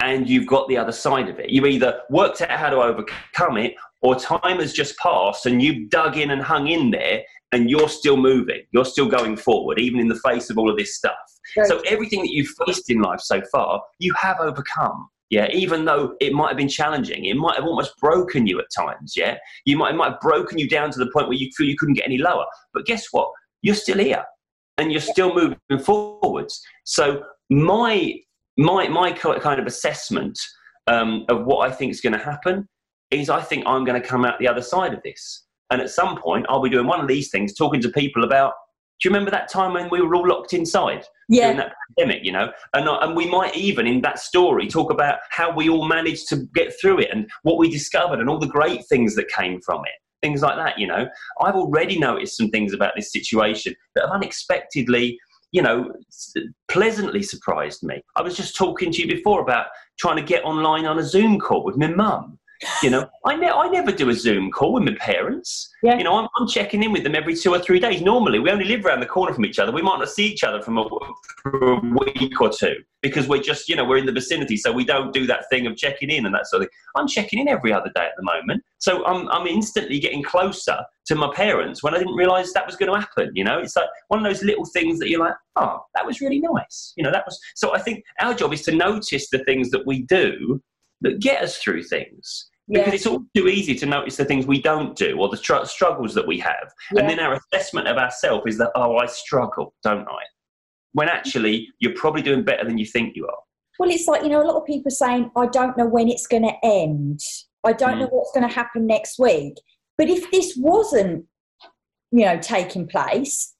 [0.00, 1.50] and you've got the other side of it.
[1.50, 5.90] You've either worked out how to overcome it, or time has just passed and you've
[5.90, 8.62] dug in and hung in there and you're still moving.
[8.72, 11.16] You're still going forward, even in the face of all of this stuff.
[11.56, 11.66] Right.
[11.66, 15.08] So, everything that you've faced in life so far, you have overcome.
[15.30, 18.66] Yeah, even though it might have been challenging, it might have almost broken you at
[18.74, 19.14] times.
[19.14, 21.66] Yeah, you might, it might have broken you down to the point where you feel
[21.66, 22.46] you couldn't get any lower.
[22.72, 23.30] But guess what?
[23.60, 24.24] You're still here
[24.78, 26.62] and you're still moving forwards.
[26.84, 28.14] So, my
[28.56, 30.38] my my kind of assessment
[30.86, 32.66] um, of what I think is going to happen
[33.10, 35.44] is I think I'm going to come out the other side of this.
[35.70, 38.52] And at some point, I'll be doing one of these things, talking to people about.
[39.00, 41.44] Do you remember that time when we were all locked inside yeah.
[41.44, 42.24] during that pandemic?
[42.24, 45.68] You know, and uh, and we might even in that story talk about how we
[45.68, 49.14] all managed to get through it and what we discovered and all the great things
[49.14, 50.76] that came from it things like that.
[50.76, 51.06] You know,
[51.40, 55.16] I've already noticed some things about this situation that have unexpectedly
[55.52, 55.92] you know,
[56.68, 58.02] pleasantly surprised me.
[58.16, 59.66] I was just talking to you before about
[59.98, 62.37] trying to get online on a Zoom call with my mum.
[62.82, 65.70] You know, I, ne- I never do a Zoom call with my parents.
[65.82, 65.96] Yeah.
[65.96, 68.02] You know, I'm, I'm checking in with them every two or three days.
[68.02, 69.70] Normally, we only live around the corner from each other.
[69.70, 70.88] We might not see each other from a,
[71.42, 74.56] for a week or two because we're just, you know, we're in the vicinity.
[74.56, 76.78] So we don't do that thing of checking in and that sort of thing.
[76.96, 78.64] I'm checking in every other day at the moment.
[78.78, 82.74] So I'm, I'm instantly getting closer to my parents when I didn't realize that was
[82.74, 83.30] going to happen.
[83.34, 86.20] You know, it's like one of those little things that you're like, oh, that was
[86.20, 86.92] really nice.
[86.96, 87.38] You know, that was.
[87.54, 90.60] So I think our job is to notice the things that we do
[91.00, 92.47] that get us through things.
[92.68, 95.64] Because it's all too easy to notice the things we don't do or the tr-
[95.64, 96.70] struggles that we have.
[96.92, 97.00] Yeah.
[97.00, 100.22] And then our assessment of ourselves is that, oh, I struggle, don't I?
[100.92, 103.38] When actually, you're probably doing better than you think you are.
[103.78, 106.26] Well, it's like, you know, a lot of people saying, I don't know when it's
[106.26, 107.20] going to end.
[107.64, 108.00] I don't mm.
[108.00, 109.54] know what's going to happen next week.
[109.96, 111.24] But if this wasn't,
[112.10, 113.54] you know, taking place,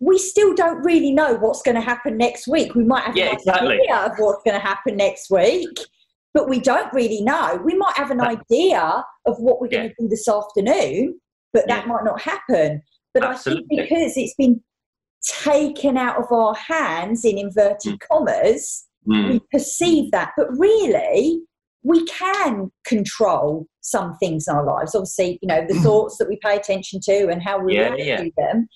[0.00, 2.74] we still don't really know what's going to happen next week.
[2.74, 3.80] We might have yeah, an exactly.
[3.80, 5.78] idea of what's going to happen next week
[6.34, 7.60] but we don't really know.
[7.64, 9.78] We might have an idea of what we're yeah.
[9.78, 11.18] going to do this afternoon,
[11.52, 11.92] but that yeah.
[11.92, 12.82] might not happen.
[13.14, 13.64] But Absolutely.
[13.64, 14.60] I think because it's been
[15.24, 17.98] taken out of our hands in inverted mm.
[18.10, 19.30] commas, mm.
[19.30, 20.32] we perceive that.
[20.36, 21.40] But really,
[21.84, 24.96] we can control some things in our lives.
[24.96, 28.22] Obviously, you know, the thoughts that we pay attention to and how we yeah, react
[28.22, 28.66] to them.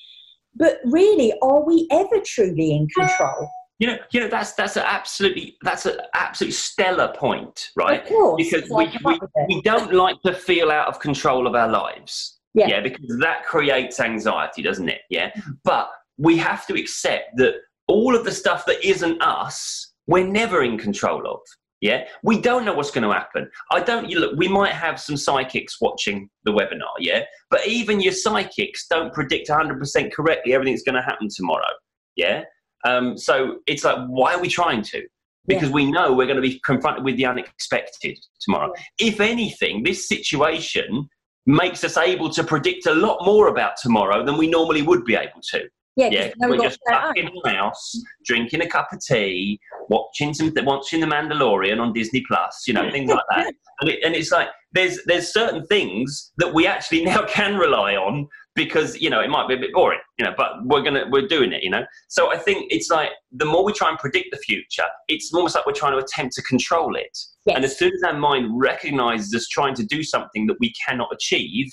[0.55, 3.49] But really, are we ever truly in control?
[3.79, 8.03] You know, you know that's that's an absolutely that's an absolute stellar point, right?
[8.03, 11.69] Of course, because we, we, we don't like to feel out of control of our
[11.69, 12.39] lives.
[12.55, 12.67] Yeah.
[12.67, 15.03] yeah, because that creates anxiety, doesn't it?
[15.11, 15.53] Yeah, mm-hmm.
[15.65, 17.55] but we have to accept that
[17.87, 21.39] all of the stuff that isn't us, we're never in control of.
[21.81, 23.49] Yeah, we don't know what's going to happen.
[23.71, 24.11] I don't.
[24.11, 26.91] You look, we might have some psychics watching the webinar.
[26.99, 31.69] Yeah, but even your psychics don't predict 100% correctly everything's going to happen tomorrow.
[32.17, 32.43] Yeah,
[32.85, 35.07] um, so it's like, why are we trying to?
[35.47, 35.75] Because yeah.
[35.75, 38.73] we know we're going to be confronted with the unexpected tomorrow.
[38.99, 39.09] Yeah.
[39.09, 41.09] If anything, this situation
[41.47, 45.15] makes us able to predict a lot more about tomorrow than we normally would be
[45.15, 45.63] able to.
[45.97, 50.53] Yeah, yeah we're just stuck in the house, drinking a cup of tea, watching some,
[50.59, 53.53] watching The Mandalorian on Disney Plus, you know, things like that.
[53.81, 57.97] And, it, and it's like there's there's certain things that we actually now can rely
[57.97, 61.05] on because you know it might be a bit boring, you know, but we're gonna
[61.11, 61.85] we're doing it, you know.
[62.09, 65.55] So I think it's like the more we try and predict the future, it's almost
[65.55, 67.17] like we're trying to attempt to control it.
[67.47, 67.57] Yes.
[67.57, 71.09] And as soon as our mind recognizes us trying to do something that we cannot
[71.13, 71.69] achieve,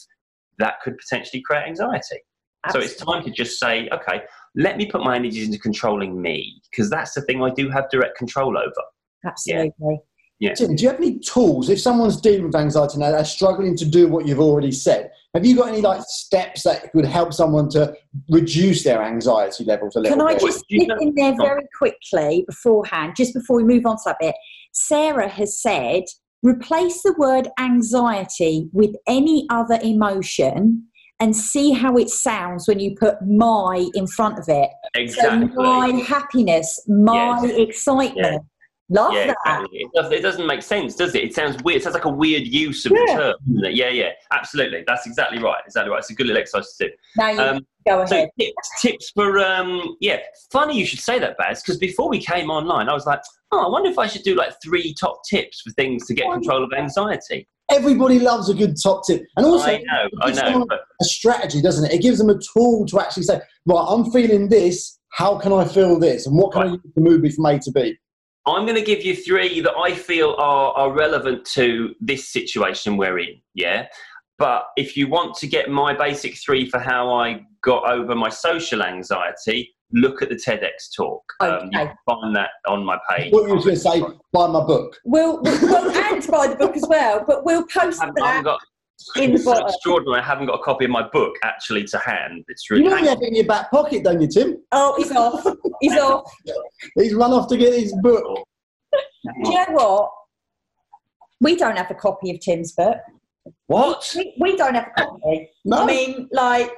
[0.59, 2.21] that could potentially create anxiety.
[2.63, 2.87] Absolutely.
[2.87, 4.21] So it's time to just say, okay,
[4.55, 7.89] let me put my energies into controlling me because that's the thing I do have
[7.89, 8.71] direct control over.
[9.25, 9.71] Absolutely.
[9.79, 9.97] Yeah.
[10.39, 10.53] Yeah.
[10.53, 13.85] Tim, do you have any tools if someone's dealing with anxiety now, they're struggling to
[13.85, 15.11] do what you've already said?
[15.35, 17.93] Have you got any like steps that could help someone to
[18.29, 20.25] reduce their anxiety levels a little bit?
[20.25, 20.43] Can bit?
[20.43, 24.17] I just slip in there very quickly beforehand, just before we move on to that
[24.21, 24.35] bit?
[24.71, 26.03] Sarah has said
[26.41, 30.87] replace the word anxiety with any other emotion
[31.19, 34.69] and see how it sounds when you put my in front of it.
[34.95, 35.49] Exactly.
[35.53, 37.57] So my happiness, my yes.
[37.57, 38.43] excitement.
[38.89, 39.37] Love yeah, that.
[39.45, 39.79] Exactly.
[39.79, 41.23] It, does, it doesn't make sense, does it?
[41.23, 41.77] It sounds weird.
[41.77, 42.99] It sounds like a weird use of yeah.
[42.99, 43.35] the term.
[43.73, 44.83] Yeah, yeah, absolutely.
[44.85, 45.61] That's exactly right.
[45.65, 45.99] Exactly right.
[45.99, 46.93] It's a good little exercise to do.
[47.17, 48.09] Now you um, go ahead.
[48.09, 50.19] So tips, tips for um, yeah.
[50.51, 53.21] Funny you should say that, Baz, because before we came online, I was like,
[53.51, 56.31] oh, I wonder if I should do like three top tips for things to get
[56.31, 57.47] control of anxiety.
[57.71, 60.81] Everybody loves a good top tip, and also I know, I know, but...
[61.01, 61.93] a strategy, doesn't it?
[61.93, 64.99] It gives them a tool to actually say, right, I'm feeling this.
[65.09, 66.69] How can I feel this, and what can right.
[66.69, 67.97] I use to move me from A to B?
[68.47, 72.95] I'm going to give you three that I feel are, are relevant to this situation
[72.97, 73.41] we're in.
[73.53, 73.88] Yeah.
[74.38, 78.29] But if you want to get my basic three for how I got over my
[78.29, 81.23] social anxiety, look at the TEDx talk.
[81.41, 81.55] Okay.
[81.55, 83.31] Um, you can find that on my page.
[83.31, 84.01] What you were going to say,
[84.34, 84.97] buy my book.
[85.05, 88.43] We'll, we'll, and buy the book as well, but we'll post I that.
[88.43, 88.60] Got,
[89.15, 89.67] in the bottom.
[89.67, 90.19] extraordinary.
[90.21, 92.43] I haven't got a copy of my book actually to hand.
[92.47, 92.83] It's really.
[92.83, 94.57] You know you have it in your back pocket, don't you, Tim?
[94.71, 95.45] Oh, he's off.
[95.81, 96.31] He's off.
[96.95, 98.45] he's run off to get his book.
[99.43, 100.11] Do you know what?
[101.41, 102.97] We don't have a copy of Tim's book.
[103.67, 104.11] What?
[104.15, 105.49] We, we don't have a copy.
[105.65, 105.83] No.
[105.83, 106.71] I mean, like.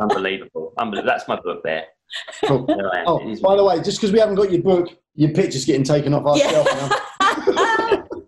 [0.00, 0.72] Unbelievable.
[0.78, 1.10] Unbelievable.
[1.10, 1.86] That's my book there.
[2.44, 2.66] Oh,
[3.06, 6.12] oh by the way, just because we haven't got your book, your picture's getting taken
[6.14, 6.50] off our yeah.
[6.50, 6.66] shelf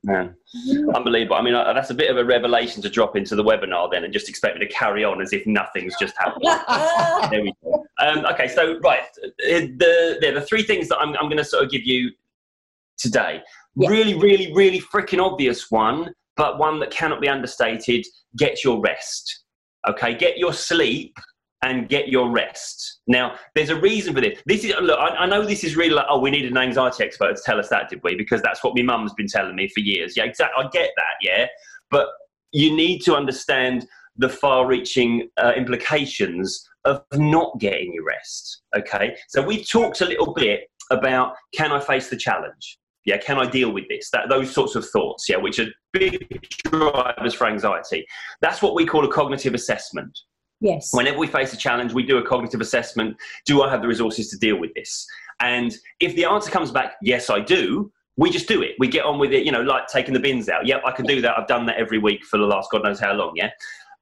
[0.04, 0.34] Man,
[0.94, 1.36] unbelievable.
[1.36, 4.02] I mean, uh, that's a bit of a revelation to drop into the webinar then
[4.02, 6.44] and just expect me to carry on as if nothing's just happened.
[7.30, 7.84] there we go.
[8.00, 11.44] Um, okay, so, right, uh, the, the, the three things that I'm, I'm going to
[11.44, 12.10] sort of give you
[12.98, 13.42] today.
[13.76, 13.88] Yeah.
[13.88, 18.04] Really, really, really freaking obvious one, but one that cannot be understated.
[18.36, 19.44] Get your rest.
[19.88, 21.16] Okay, get your sleep
[21.62, 23.01] and get your rest.
[23.07, 24.40] Now, there's a reason for this.
[24.46, 24.98] This is look.
[24.98, 27.59] I, I, know this is really like, oh, we need an anxiety expert to tell
[27.59, 28.16] us that, did we?
[28.16, 30.16] Because that's what my mum's been telling me for years.
[30.16, 30.64] Yeah, exactly.
[30.64, 31.14] I get that.
[31.22, 31.46] Yeah,
[31.90, 32.09] but
[32.53, 38.62] you need to understand the far-reaching uh, implications of not getting your rest.
[38.77, 42.79] Okay, so we talked a little bit about can I face the challenge?
[43.05, 44.11] Yeah, can I deal with this?
[44.11, 46.29] That those sorts of thoughts, yeah, which are big
[46.64, 48.05] drivers for anxiety.
[48.40, 50.18] That's what we call a cognitive assessment.
[50.62, 50.90] Yes.
[50.92, 53.16] Whenever we face a challenge, we do a cognitive assessment.
[53.46, 55.07] Do I have the resources to deal with this?
[55.40, 58.77] And if the answer comes back, yes, I do, we just do it.
[58.79, 60.66] We get on with it, you know, like taking the bins out.
[60.66, 61.37] Yep, I can do that.
[61.37, 63.51] I've done that every week for the last God knows how long, yeah?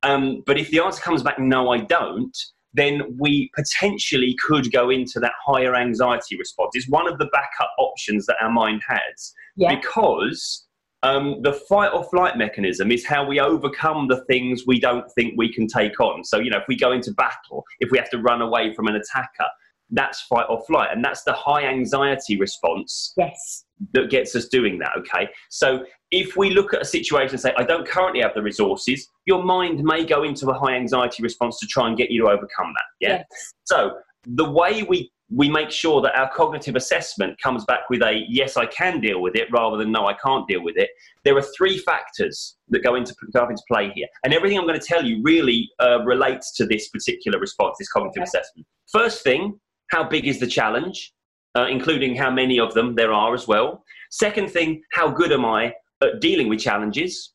[0.03, 2.37] Um, but if the answer comes back, no, I don't,
[2.75, 6.73] then we potentially could go into that higher anxiety response.
[6.75, 9.75] It's one of the backup options that our mind has yeah.
[9.75, 10.67] because
[11.03, 15.35] um, the fight or flight mechanism is how we overcome the things we don't think
[15.37, 16.25] we can take on.
[16.25, 18.87] So, you know, if we go into battle, if we have to run away from
[18.87, 19.47] an attacker,
[19.91, 20.91] that's fight or flight.
[20.93, 23.65] And that's the high anxiety response yes.
[23.93, 25.29] that gets us doing that, okay?
[25.49, 29.09] So, if we look at a situation and say, I don't currently have the resources,
[29.27, 32.29] your mind may go into a high anxiety response to try and get you to
[32.29, 32.85] overcome that.
[33.01, 33.09] Yeah.
[33.31, 33.55] Yes.
[33.65, 33.93] So,
[34.27, 38.57] the way we we make sure that our cognitive assessment comes back with a yes,
[38.57, 40.91] I can deal with it rather than no, I can't deal with it.
[41.25, 44.09] There are three factors that go into, go into play here.
[44.25, 47.89] And everything I'm going to tell you really uh, relates to this particular response, this
[47.89, 48.29] cognitive okay.
[48.29, 48.67] assessment.
[48.91, 49.61] First thing,
[49.91, 51.13] how big is the challenge,
[51.57, 53.85] uh, including how many of them there are as well.
[54.11, 57.33] Second thing, how good am I at dealing with challenges?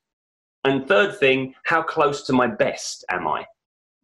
[0.65, 3.45] And third thing, how close to my best am I?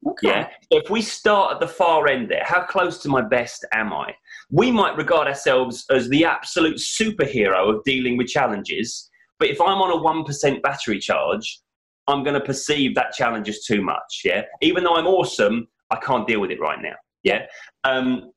[0.08, 0.28] Okay.
[0.28, 0.48] Yeah.
[0.72, 3.94] So if we start at the far end there, how close to my best am
[3.94, 4.14] I?
[4.50, 9.10] We might regard ourselves as the absolute superhero of dealing with challenges.
[9.40, 11.62] But if I'm on a 1% battery charge,
[12.08, 14.22] I'm going to perceive that challenge as too much.
[14.24, 14.44] Yeah.
[14.62, 16.96] Even though I'm awesome, I can't deal with it right now.
[17.24, 17.46] Yeah.
[17.84, 18.32] Um,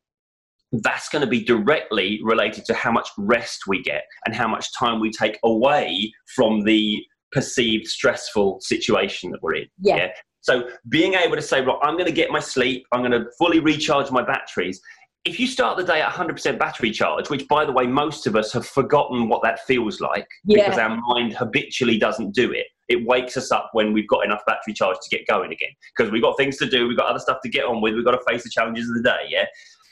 [0.72, 4.66] that's going to be directly related to how much rest we get and how much
[4.76, 7.02] time we take away from the
[7.32, 9.66] perceived stressful situation that we're in.
[9.80, 9.96] Yeah.
[9.96, 10.08] yeah?
[10.44, 13.30] So being able to say, right, I'm going to get my sleep, I'm going to
[13.38, 14.80] fully recharge my batteries.
[15.24, 18.36] If you start the day at 100% battery charge, which by the way, most of
[18.36, 20.64] us have forgotten what that feels like yeah.
[20.64, 22.66] because our mind habitually doesn't do it.
[22.88, 26.12] It wakes us up when we've got enough battery charge to get going again because
[26.12, 28.10] we've got things to do, we've got other stuff to get on with, we've got
[28.10, 29.26] to face the challenges of the day.
[29.28, 29.46] Yeah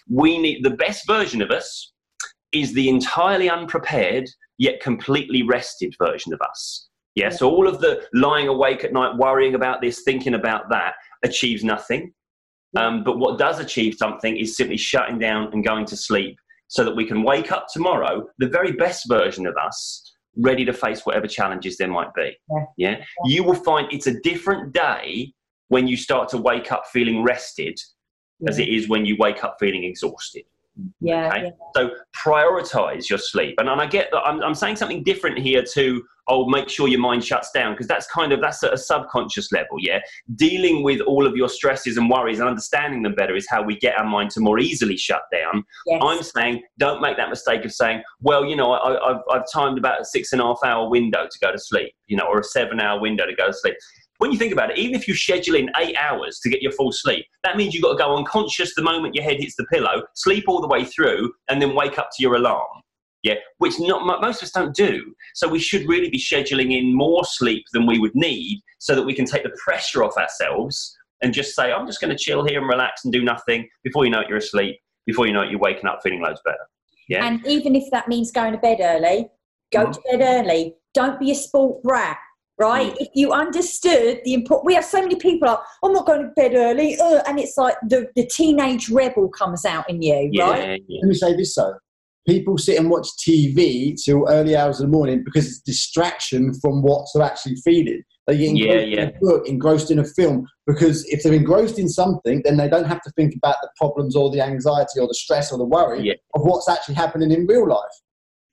[0.09, 1.93] we need the best version of us
[2.53, 4.29] is the entirely unprepared
[4.59, 6.89] yet completely rested version of us.
[7.15, 10.95] Yeah, so all of the lying awake at night, worrying about this, thinking about that,
[11.25, 12.13] achieves nothing.
[12.75, 16.39] Um, but what does achieve something is simply shutting down and going to sleep
[16.69, 20.73] so that we can wake up tomorrow, the very best version of us, ready to
[20.73, 22.35] face whatever challenges there might be.
[22.51, 22.65] Yeah.
[22.79, 23.05] yeah?
[23.27, 25.35] You will find it's a different day
[25.69, 27.79] when you start to wake up feeling rested
[28.41, 28.49] yeah.
[28.49, 30.45] as it is when you wake up feeling exhausted.
[31.01, 31.45] Yeah, okay?
[31.45, 31.51] yeah.
[31.75, 33.57] So prioritize your sleep.
[33.59, 36.87] And, and I get that I'm, I'm saying something different here to, oh, make sure
[36.89, 39.77] your mind shuts down because that's kind of, that's at a subconscious level.
[39.79, 40.01] Yeah.
[40.37, 43.77] Dealing with all of your stresses and worries and understanding them better is how we
[43.77, 45.65] get our mind to more easily shut down.
[45.87, 46.03] Yes.
[46.05, 49.79] I'm saying don't make that mistake of saying, well, you know, I, I've, I've timed
[49.79, 52.41] about a six and a half hour window to go to sleep, you know, or
[52.41, 53.75] a seven hour window to go to sleep
[54.23, 56.71] when you think about it, even if you schedule in eight hours to get your
[56.71, 59.65] full sleep, that means you've got to go unconscious the moment your head hits the
[59.65, 62.69] pillow, sleep all the way through, and then wake up to your alarm.
[63.25, 65.13] Yeah, which not most of us don't do.
[65.35, 69.03] So we should really be scheduling in more sleep than we would need, so that
[69.03, 72.45] we can take the pressure off ourselves and just say, "I'm just going to chill
[72.47, 74.79] here and relax and do nothing." Before you know it, you're asleep.
[75.05, 76.65] Before you know it, you're waking up feeling loads better.
[77.09, 77.25] Yeah.
[77.27, 79.31] And even if that means going to bed early,
[79.73, 79.93] go mm-hmm.
[79.93, 80.77] to bed early.
[80.95, 82.19] Don't be a sport brat
[82.63, 82.93] right?
[82.93, 83.01] Mm.
[83.01, 86.29] If you understood the important, we have so many people like, I'm not going to
[86.29, 90.51] bed early, uh, and it's like the, the teenage rebel comes out in you, yeah,
[90.51, 90.83] right?
[90.87, 91.01] Yeah.
[91.03, 91.75] Let me say this though.
[92.29, 96.81] People sit and watch TV till early hours of the morning because it's distraction from
[96.81, 98.01] what they're actually feeding.
[98.29, 99.03] They get engrossed yeah, yeah.
[99.03, 102.69] in a book, engrossed in a film, because if they're engrossed in something, then they
[102.69, 105.65] don't have to think about the problems or the anxiety or the stress or the
[105.65, 106.15] worry yeah.
[106.35, 107.97] of what's actually happening in real life.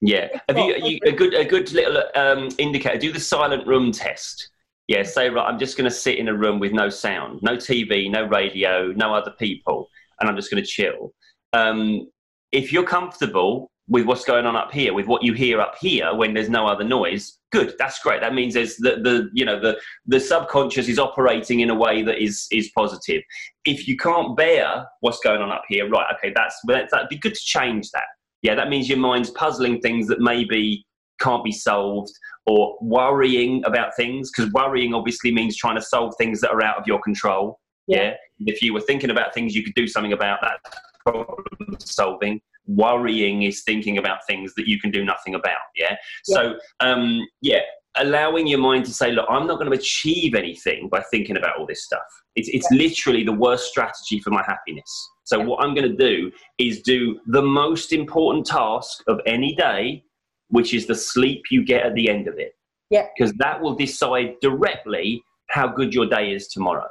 [0.02, 0.28] Yeah.
[0.47, 2.97] Have you, you a good a good little um, indicator?
[2.97, 4.50] Do the silent room test.
[4.88, 5.04] Yeah.
[5.04, 5.45] Say right.
[5.45, 8.88] I'm just going to sit in a room with no sound, no TV, no radio,
[8.95, 9.89] no other people,
[10.20, 11.14] and I'm just going to chill.
[11.54, 12.10] Um,
[12.52, 16.14] if you're comfortable with what's going on up here, with what you hear up here
[16.14, 17.74] when there's no other noise, good.
[17.80, 18.22] That's great.
[18.22, 22.04] That means there's the, the you know the the subconscious is operating in a way
[22.04, 23.22] that is is positive.
[23.66, 26.08] If you can't bear what's going on up here, right?
[26.16, 28.06] Okay, that's that'd be good to change that
[28.41, 30.85] yeah, that means your mind's puzzling things that maybe
[31.19, 32.11] can't be solved
[32.45, 36.77] or worrying about things because worrying obviously means trying to solve things that are out
[36.77, 37.59] of your control.
[37.87, 38.13] Yeah.
[38.37, 38.53] yeah.
[38.53, 40.59] If you were thinking about things you could do something about that
[41.05, 42.41] problem solving.
[42.67, 45.57] Worrying is thinking about things that you can do nothing about.
[45.75, 45.95] Yeah.
[46.27, 46.35] yeah.
[46.35, 47.61] So, um, yeah,
[47.95, 51.57] allowing your mind to say, look, I'm not going to achieve anything by thinking about
[51.57, 52.01] all this stuff.
[52.35, 52.77] It's, it's yeah.
[52.77, 55.09] literally the worst strategy for my happiness.
[55.30, 60.03] So what I'm going to do is do the most important task of any day,
[60.47, 62.53] which is the sleep you get at the end of it.
[62.89, 63.05] Yeah.
[63.15, 65.21] Because that will decide directly
[65.51, 66.88] how good your day is tomorrow.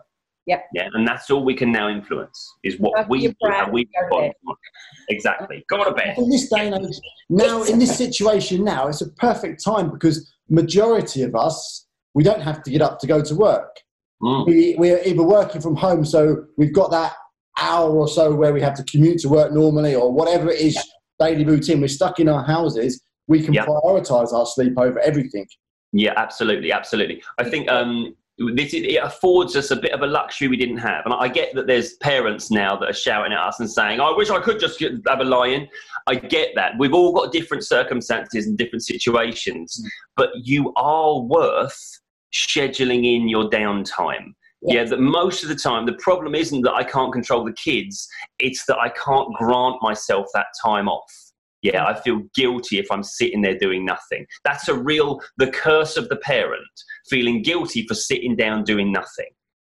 [0.47, 0.61] Yeah.
[0.73, 0.89] Yeah.
[0.95, 4.33] And that's all we can now influence is what we do, how we respond.
[5.09, 5.65] Exactly.
[5.69, 6.17] Go on a bed.
[6.17, 10.33] In this day and age, now in this situation now, it's a perfect time because
[10.49, 13.81] majority of us we don't have to get up to go to work.
[14.23, 14.47] Mm.
[14.47, 17.15] We, we're either working from home, so we've got that
[17.61, 20.75] hour or so where we have to commute to work normally or whatever it is
[20.75, 21.27] yeah.
[21.27, 23.65] daily routine we're stuck in our houses we can yeah.
[23.65, 25.47] prioritize our sleep over everything
[25.93, 28.15] yeah absolutely absolutely i think um,
[28.55, 31.53] this it affords us a bit of a luxury we didn't have and i get
[31.55, 34.61] that there's parents now that are shouting at us and saying i wish i could
[34.61, 35.67] just get, have a lie-in
[36.07, 39.89] i get that we've all got different circumstances and different situations mm.
[40.17, 42.01] but you are worth
[42.33, 44.33] scheduling in your downtime
[44.63, 44.83] yeah.
[44.83, 44.85] yeah.
[44.85, 48.65] that most of the time the problem isn't that I can't control the kids, it's
[48.67, 51.13] that I can't grant myself that time off.
[51.63, 51.97] Yeah, mm.
[51.97, 54.27] I feel guilty if I'm sitting there doing nothing.
[54.45, 56.63] That's a real, the curse of the parent,
[57.11, 59.31] feeling guilty for sitting down doing nothing.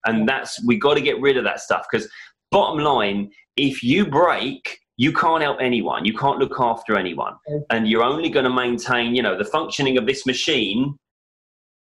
[0.07, 2.09] And that's, we got to get rid of that stuff because,
[2.51, 6.05] bottom line, if you break, you can't help anyone.
[6.05, 7.35] You can't look after anyone.
[7.71, 10.97] And you're only going to maintain, you know, the functioning of this machine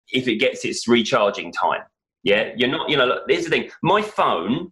[0.09, 1.81] if it gets its recharging time.
[2.23, 2.89] Yeah, you're not.
[2.89, 3.69] You know, look, here's the thing.
[3.83, 4.71] My phone,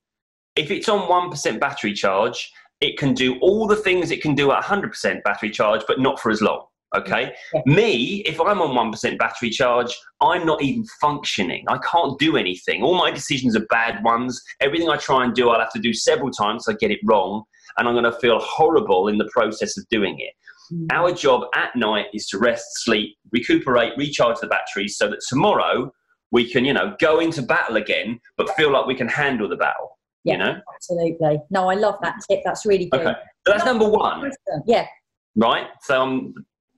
[0.56, 4.36] if it's on one percent battery charge, it can do all the things it can
[4.36, 6.66] do at 100% battery charge, but not for as long.
[6.96, 7.34] Okay.
[7.66, 11.66] Me, if I'm on 1% battery charge, I'm not even functioning.
[11.68, 12.84] I can't do anything.
[12.84, 14.41] All my decisions are bad ones.
[14.62, 17.00] Everything I try and do, I'll have to do several times so I get it
[17.04, 17.43] wrong.
[17.78, 20.34] And I'm going to feel horrible in the process of doing it.
[20.74, 20.88] Mm.
[20.93, 25.91] Our job at night is to rest, sleep, recuperate, recharge the batteries so that tomorrow
[26.32, 29.56] we can, you know, go into battle again, but feel like we can handle the
[29.56, 29.98] battle.
[30.24, 30.62] Yeah, you know?
[30.74, 31.40] absolutely.
[31.52, 32.42] No, I love that tip.
[32.44, 33.02] That's really good.
[33.02, 33.14] Okay.
[33.46, 34.32] So that's number one.
[34.66, 34.88] Yeah.
[35.36, 35.68] Right.
[35.82, 36.34] So I'm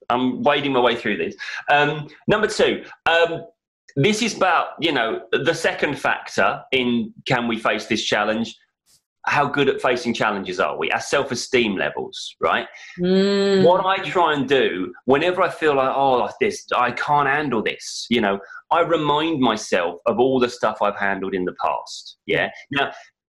[0.10, 1.36] I'm wading my way through these.
[1.70, 2.84] Um, number two.
[3.06, 3.44] Um,
[3.98, 8.56] this is about you know the second factor in can we face this challenge
[9.26, 12.68] how good at facing challenges are we our self-esteem levels right
[13.00, 13.64] mm.
[13.64, 18.06] what i try and do whenever i feel like oh this i can't handle this
[18.10, 18.40] you know
[18.72, 22.52] i remind myself of all the stuff i've handled in the past yeah mm.
[22.72, 22.92] now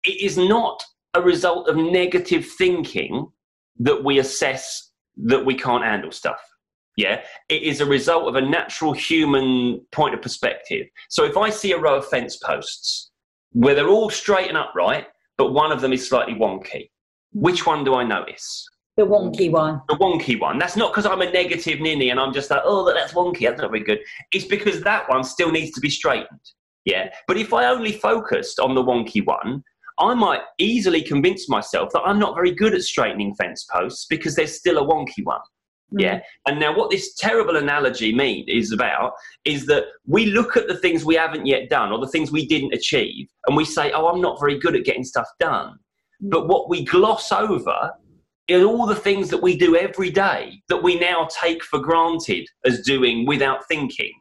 [0.03, 3.27] it is not a result of negative thinking
[3.79, 6.39] that we assess that we can't handle stuff.
[6.95, 10.85] Yeah, it is a result of a natural human point of perspective.
[11.09, 13.11] So if I see a row of fence posts
[13.53, 15.07] where they're all straight and upright,
[15.37, 16.89] but one of them is slightly wonky,
[17.31, 18.67] which one do I notice?
[18.99, 19.81] The wonky one.
[19.87, 20.59] The wonky one.
[20.59, 23.47] That's not because I'm a negative ninny and I'm just like, oh, that's wonky.
[23.47, 23.99] That's not very good.
[24.33, 26.41] It's because that one still needs to be straightened.
[26.83, 27.09] Yeah.
[27.25, 29.63] But if I only focused on the wonky one,
[29.99, 34.35] I might easily convince myself that I'm not very good at straightening fence posts because
[34.35, 35.39] there's still a wonky one.
[35.93, 36.01] Mm.
[36.01, 36.19] Yeah.
[36.45, 39.13] And now, what this terrible analogy mean is about
[39.45, 42.45] is that we look at the things we haven't yet done or the things we
[42.45, 45.79] didn't achieve, and we say, "Oh, I'm not very good at getting stuff done."
[46.21, 46.31] Mm.
[46.31, 47.93] But what we gloss over
[48.49, 52.47] is all the things that we do every day that we now take for granted
[52.65, 54.11] as doing without thinking,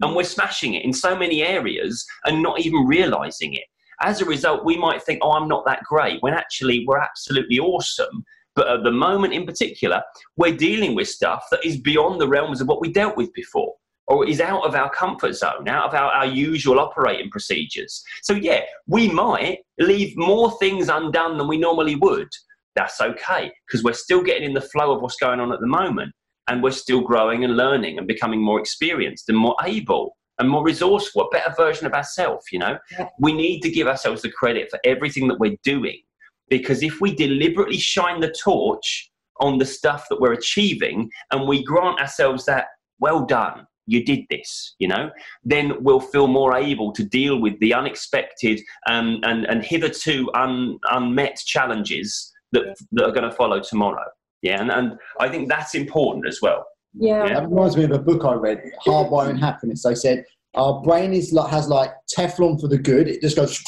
[0.00, 3.64] and we're smashing it in so many areas and not even realizing it.
[4.00, 7.58] As a result, we might think, oh, I'm not that great, when actually we're absolutely
[7.58, 8.24] awesome.
[8.54, 10.02] But at the moment in particular,
[10.36, 13.74] we're dealing with stuff that is beyond the realms of what we dealt with before
[14.08, 18.02] or is out of our comfort zone, out of our, our usual operating procedures.
[18.22, 22.28] So, yeah, we might leave more things undone than we normally would.
[22.74, 25.66] That's okay, because we're still getting in the flow of what's going on at the
[25.66, 26.12] moment.
[26.48, 30.64] And we're still growing and learning and becoming more experienced and more able and more
[30.64, 32.78] resourceful, a better version of ourselves, you know?
[32.92, 33.08] Yeah.
[33.20, 36.00] We need to give ourselves the credit for everything that we're doing.
[36.48, 39.10] Because if we deliberately shine the torch
[39.40, 42.66] on the stuff that we're achieving and we grant ourselves that,
[42.98, 45.10] well done, you did this, you know,
[45.44, 50.78] then we'll feel more able to deal with the unexpected um, and, and hitherto un,
[50.90, 54.04] unmet challenges that, that are going to follow tomorrow.
[54.42, 56.66] Yeah, and, and I think that's important as well.
[56.94, 57.24] Yeah.
[57.24, 57.34] yeah.
[57.34, 59.82] That reminds me of a book I read, Hardwiring Happiness.
[59.82, 60.24] They said
[60.54, 63.08] our brain is like has like Teflon for the good.
[63.08, 63.62] It just goes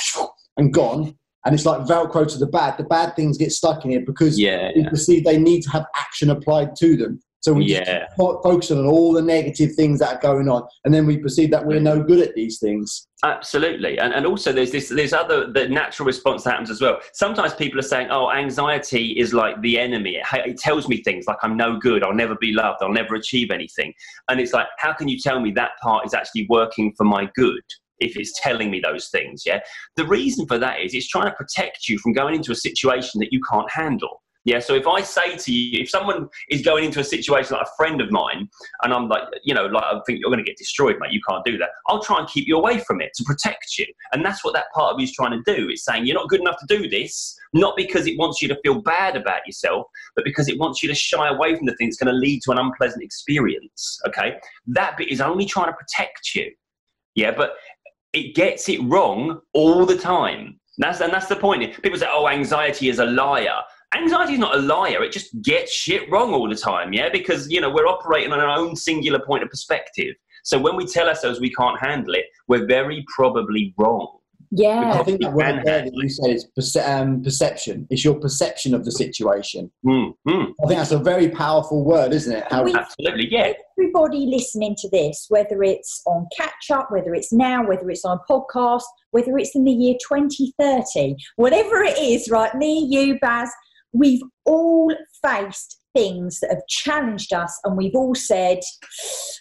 [0.56, 1.16] and gone.
[1.44, 2.76] And it's like Velcro to the bad.
[2.76, 5.86] The bad things get stuck in it because yeah, we perceive they need to have
[5.96, 7.20] action applied to them.
[7.40, 8.06] So we yeah.
[8.18, 11.64] focus on all the negative things that are going on, and then we perceive that
[11.64, 13.08] we're no good at these things.
[13.24, 16.98] Absolutely, and and also there's this there's other the natural response that happens as well.
[17.14, 20.16] Sometimes people are saying, "Oh, anxiety is like the enemy.
[20.16, 23.14] It, it tells me things like I'm no good, I'll never be loved, I'll never
[23.14, 23.94] achieve anything."
[24.28, 27.28] And it's like, how can you tell me that part is actually working for my
[27.34, 27.62] good?
[28.00, 29.44] if it's telling me those things.
[29.44, 29.60] Yeah.
[29.96, 33.20] The reason for that is it's trying to protect you from going into a situation
[33.20, 34.22] that you can't handle.
[34.44, 37.66] Yeah, so if I say to you, if someone is going into a situation like
[37.66, 38.48] a friend of mine,
[38.82, 41.12] and I'm like, you know, like I think you're going to get destroyed, mate.
[41.12, 41.68] You can't do that.
[41.88, 44.66] I'll try and keep you away from it to protect you, and that's what that
[44.74, 45.68] part of you is trying to do.
[45.68, 48.58] It's saying you're not good enough to do this, not because it wants you to
[48.62, 49.86] feel bad about yourself,
[50.16, 52.40] but because it wants you to shy away from the thing that's going to lead
[52.44, 54.00] to an unpleasant experience.
[54.08, 54.36] Okay,
[54.68, 56.50] that bit is only trying to protect you.
[57.14, 57.56] Yeah, but
[58.14, 60.58] it gets it wrong all the time.
[60.78, 61.82] That's and that's the point.
[61.82, 63.60] People say, "Oh, anxiety is a liar."
[63.94, 65.02] Anxiety is not a liar.
[65.02, 67.08] It just gets shit wrong all the time, yeah?
[67.08, 70.14] Because, you know, we're operating on our own singular point of perspective.
[70.44, 74.16] So when we tell ourselves we can't handle it, we're very probably wrong.
[74.52, 74.98] Yeah.
[74.98, 77.86] I think that word there that you said is perce- um, perception.
[77.88, 79.70] It's your perception of the situation.
[79.86, 80.52] Mm, mm.
[80.64, 82.44] I think that's a very powerful word, isn't it?
[82.50, 83.52] How Absolutely, yeah.
[83.78, 88.18] Everybody listening to this, whether it's on catch up, whether it's now, whether it's on
[88.18, 88.82] a podcast,
[89.12, 92.52] whether it's in the year 2030, whatever it is, right?
[92.56, 93.50] Me, you, Baz,
[93.92, 98.60] we've all faced things that have challenged us and we've all said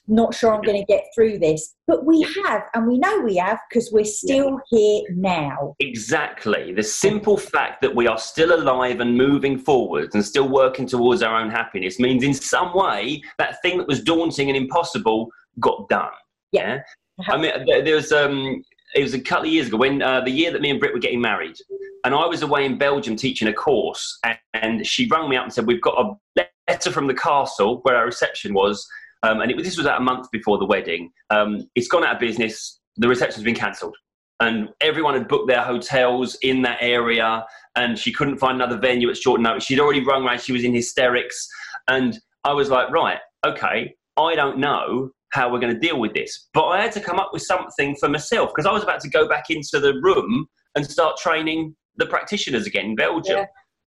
[0.07, 1.75] not sure i'm going to get through this.
[1.87, 5.75] But we have and we know we have because we're still here now.
[5.79, 6.73] Exactly.
[6.73, 11.21] The simple fact that we are still alive and moving forward and still working towards
[11.21, 15.29] our own happiness means in some way that thing that was daunting and impossible
[15.59, 16.09] got done.
[16.51, 16.79] Yeah,
[17.19, 17.33] yeah?
[17.33, 18.63] i mean there's um
[18.95, 20.93] it was a couple of years ago when uh, the year that me and Britt
[20.93, 21.55] were getting married,
[22.03, 25.43] and I was away in Belgium teaching a course, and, and she rang me up
[25.43, 28.87] and said, "We've got a letter from the castle where our reception was,
[29.23, 31.11] um, and it, this was about a month before the wedding.
[31.29, 32.79] Um, it's gone out of business.
[32.97, 33.95] The reception's been cancelled
[34.41, 39.09] And everyone had booked their hotels in that area, and she couldn't find another venue
[39.09, 39.65] at short notice.
[39.65, 41.47] She'd already rung around; she was in hysterics,
[41.87, 46.13] and I was like, "Right, okay, I don't know how we're going to deal with
[46.13, 46.47] this.
[46.53, 49.09] But I had to come up with something for myself because I was about to
[49.09, 53.39] go back into the room and start training the practitioners again in Belgium.
[53.39, 53.45] Yeah.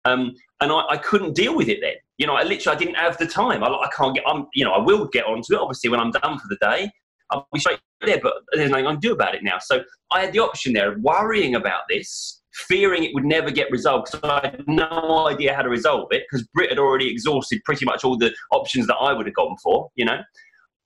[0.04, 1.94] Um, and I, I, couldn't deal with it then.
[2.16, 3.62] You know, I literally I didn't have the time.
[3.62, 4.24] I, I can't get.
[4.26, 6.90] I'm, you know, I will get onto it obviously when I'm done for the day.
[7.30, 9.58] I'll be straight there, but there's nothing I can do about it now.
[9.60, 13.70] So I had the option there of worrying about this, fearing it would never get
[13.70, 17.60] resolved because I had no idea how to resolve it because Britt had already exhausted
[17.64, 19.90] pretty much all the options that I would have gone for.
[19.94, 20.20] You know,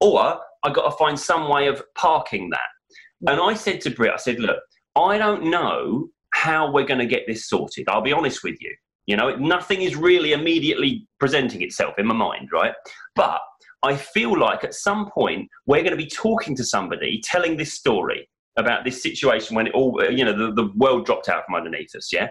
[0.02, 3.30] or I got to find some way of parking that.
[3.30, 4.58] And I said to Britt, I said, look,
[4.96, 7.88] I don't know how we're going to get this sorted.
[7.88, 8.74] I'll be honest with you.
[9.06, 12.74] You know, nothing is really immediately presenting itself in my mind, right?
[13.14, 13.40] But
[13.82, 17.74] I feel like at some point we're going to be talking to somebody, telling this
[17.74, 21.56] story about this situation when it all, you know, the, the world dropped out from
[21.56, 22.28] underneath us, yeah?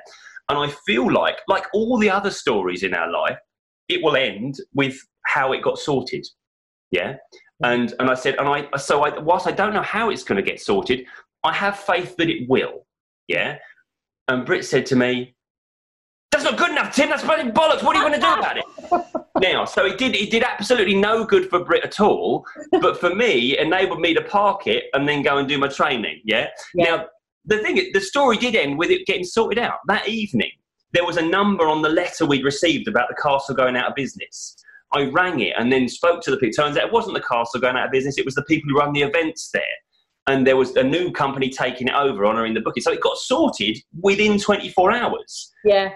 [0.49, 3.37] And I feel like, like all the other stories in our life,
[3.89, 6.25] it will end with how it got sorted,
[6.91, 7.15] yeah?
[7.63, 10.37] And and I said, and I so I, whilst I don't know how it's going
[10.37, 11.05] to get sorted,
[11.43, 12.85] I have faith that it will.
[13.27, 13.57] Yeah.
[14.27, 15.35] And Britt said to me,
[16.31, 17.09] "That's not good enough, Tim.
[17.09, 17.83] That's bloody bollocks.
[17.83, 20.15] What are you going to do about it?" now, so it did.
[20.15, 22.45] It did absolutely no good for Britt at all.
[22.71, 25.67] But for me, it enabled me to park it and then go and do my
[25.67, 26.21] training.
[26.23, 26.47] Yeah.
[26.73, 26.83] yeah.
[26.83, 27.05] Now,
[27.45, 30.51] the thing, the story did end with it getting sorted out that evening.
[30.93, 33.95] There was a number on the letter we'd received about the castle going out of
[33.95, 34.55] business.
[34.93, 36.63] I rang it and then spoke to the people.
[36.63, 38.79] Turns out it wasn't the castle going out of business, it was the people who
[38.79, 39.63] run the events there.
[40.27, 42.83] And there was a new company taking it over, honouring the booking.
[42.83, 45.51] So it got sorted within 24 hours.
[45.65, 45.89] Yeah.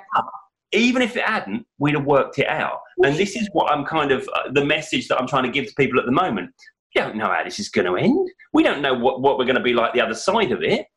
[0.72, 2.80] Even if it hadn't, we'd have worked it out.
[3.04, 5.68] And this is what I'm kind of uh, the message that I'm trying to give
[5.68, 6.50] to people at the moment.
[6.96, 8.30] We don't know how this is going to end.
[8.52, 10.88] We don't know what, what we're going to be like the other side of it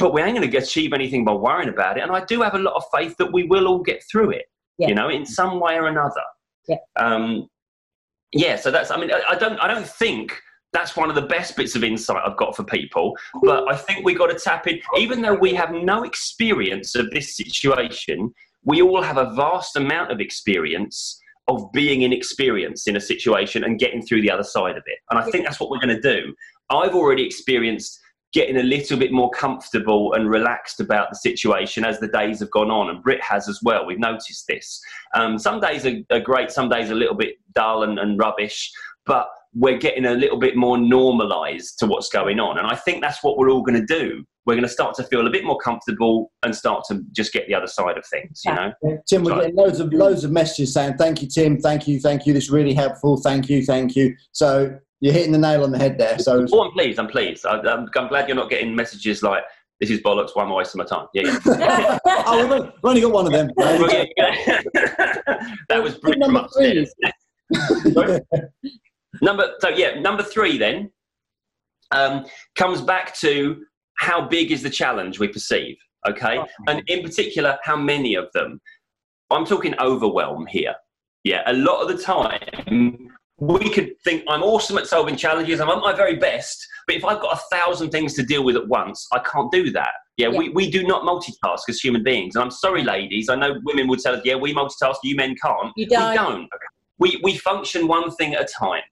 [0.00, 2.00] but we ain't going to achieve anything by worrying about it.
[2.00, 4.46] And I do have a lot of faith that we will all get through it,
[4.78, 4.88] yeah.
[4.88, 6.22] you know, in some way or another.
[6.68, 6.76] Yeah.
[6.96, 7.48] Um,
[8.32, 8.56] yeah.
[8.56, 8.90] So that's.
[8.90, 9.58] I mean, I, I don't.
[9.58, 10.40] I don't think
[10.72, 13.16] that's one of the best bits of insight I've got for people.
[13.42, 17.10] But I think we got to tap in, even though we have no experience of
[17.10, 18.32] this situation,
[18.64, 23.78] we all have a vast amount of experience of being inexperienced in a situation and
[23.78, 24.98] getting through the other side of it.
[25.10, 26.34] And I think that's what we're going to do.
[26.70, 27.98] I've already experienced
[28.32, 32.50] getting a little bit more comfortable and relaxed about the situation as the days have
[32.50, 32.90] gone on.
[32.90, 33.84] And Britt has as well.
[33.84, 34.80] We've noticed this.
[35.14, 38.18] Um, some days are, are, great, some days are a little bit dull and, and
[38.18, 38.70] rubbish,
[39.04, 42.58] but we're getting a little bit more normalized to what's going on.
[42.58, 44.24] And I think that's what we're all going to do.
[44.46, 47.46] We're going to start to feel a bit more comfortable and start to just get
[47.48, 48.72] the other side of things, you know?
[49.08, 52.26] Tim, we're getting loads of, loads of messages saying, thank you, Tim, thank you, thank
[52.26, 54.14] you, this is really helpful, thank you, thank you.
[54.32, 56.18] So you're hitting the nail on the head there.
[56.18, 56.98] So, oh, I'm pleased.
[56.98, 57.46] I'm pleased.
[57.46, 59.42] I, am glad you're not getting messages like
[59.80, 60.30] "This is bollocks.
[60.34, 61.98] Why am I wasting my time?" Yeah, yeah.
[62.06, 63.50] oh, we've only, we've only, got one of them.
[65.68, 66.92] that was Britt from upstairs.
[69.22, 70.90] number so yeah, number three then
[71.90, 72.26] um,
[72.56, 73.64] comes back to
[73.96, 75.76] how big is the challenge we perceive.
[76.08, 76.46] Okay, oh.
[76.68, 78.60] and in particular, how many of them.
[79.32, 80.74] I'm talking overwhelm here.
[81.22, 83.10] Yeah, a lot of the time
[83.40, 87.04] we could think I'm awesome at solving challenges, I'm at my very best, but if
[87.04, 89.90] I've got a thousand things to deal with at once, I can't do that.
[90.18, 90.38] Yeah, yeah.
[90.38, 92.36] We, we do not multitask as human beings.
[92.36, 95.34] And I'm sorry, ladies, I know women would tell us, yeah, we multitask, you men
[95.42, 95.72] can't.
[95.76, 96.10] You don't.
[96.10, 96.48] We don't.
[96.98, 98.82] We, we function one thing at a time.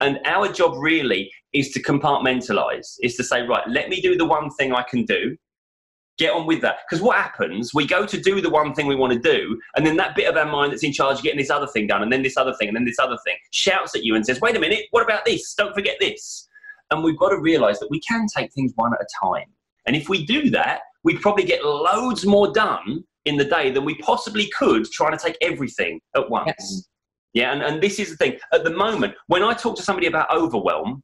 [0.00, 4.26] And our job really is to compartmentalize, is to say, right, let me do the
[4.26, 5.36] one thing I can do
[6.18, 6.76] get on with that.
[6.88, 9.86] Because what happens, we go to do the one thing we want to do, and
[9.86, 12.02] then that bit of our mind that's in charge of getting this other thing done,
[12.02, 14.40] and then this other thing, and then this other thing, shouts at you and says,
[14.40, 15.54] wait a minute, what about this?
[15.54, 16.48] Don't forget this.
[16.90, 19.46] And we've got to realize that we can take things one at a time.
[19.86, 23.84] And if we do that, we'd probably get loads more done in the day than
[23.84, 26.46] we possibly could trying to take everything at once.
[26.46, 26.88] Yes.
[27.32, 28.38] Yeah, and, and this is the thing.
[28.52, 31.02] At the moment, when I talk to somebody about overwhelm,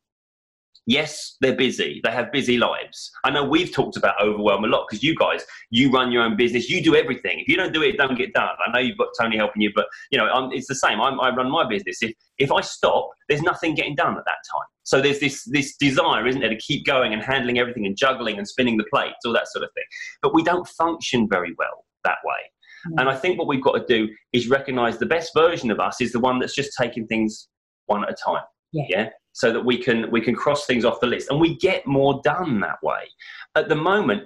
[0.87, 2.01] yes, they're busy.
[2.05, 3.11] They have busy lives.
[3.25, 6.37] I know we've talked about overwhelm a lot because you guys, you run your own
[6.37, 7.41] business, you do everything.
[7.41, 8.49] If you don't do it, it don't get done.
[8.67, 11.01] I know you've got Tony helping you, but you know I'm, it's the same.
[11.01, 12.03] I'm, i run my business.
[12.03, 14.67] If if I stop, there's nothing getting done at that time.
[14.85, 18.39] So there's this this desire, isn't there, to keep going and handling everything and juggling
[18.39, 19.85] and spinning the plates, all that sort of thing.
[20.23, 22.41] But we don't function very well that way.
[22.87, 22.99] Mm-hmm.
[22.99, 26.01] And I think what we've got to do is recognize the best version of us
[26.01, 27.49] is the one that's just taking things
[27.87, 28.43] one at a time.
[28.73, 28.85] Yeah.
[28.89, 29.09] yeah?
[29.33, 31.31] So that we can we can cross things off the list.
[31.31, 33.03] And we get more done that way.
[33.55, 34.25] At the moment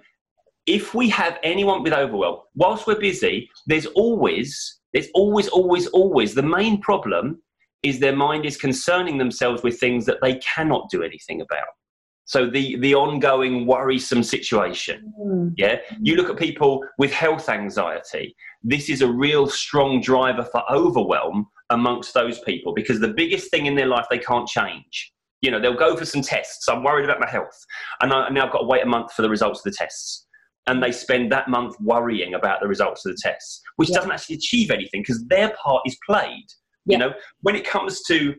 [0.67, 6.35] if we have anyone with overwhelm whilst we're busy there's always there's always always always
[6.35, 7.39] the main problem
[7.85, 11.69] is their mind is concerning themselves with things that they cannot do anything about.
[12.25, 15.13] So the the ongoing worrisome situation.
[15.21, 15.53] Mm.
[15.59, 15.77] yeah?
[16.01, 18.35] You look at people with health anxiety.
[18.63, 23.67] This is a real strong driver for overwhelm amongst those people because the biggest thing
[23.67, 25.13] in their life they can't change.
[25.43, 26.69] You know they'll go for some tests.
[26.69, 27.59] I'm worried about my health.
[28.01, 30.27] And I, now i've got to wait a month for the results of the tests.
[30.67, 33.97] And they spend that month worrying about the results of the tests which Yeah.
[33.97, 36.47] doesn't actually achieve anything because their part is played.
[36.87, 36.93] Yeah.
[36.95, 37.13] you know
[37.43, 38.35] when it comes to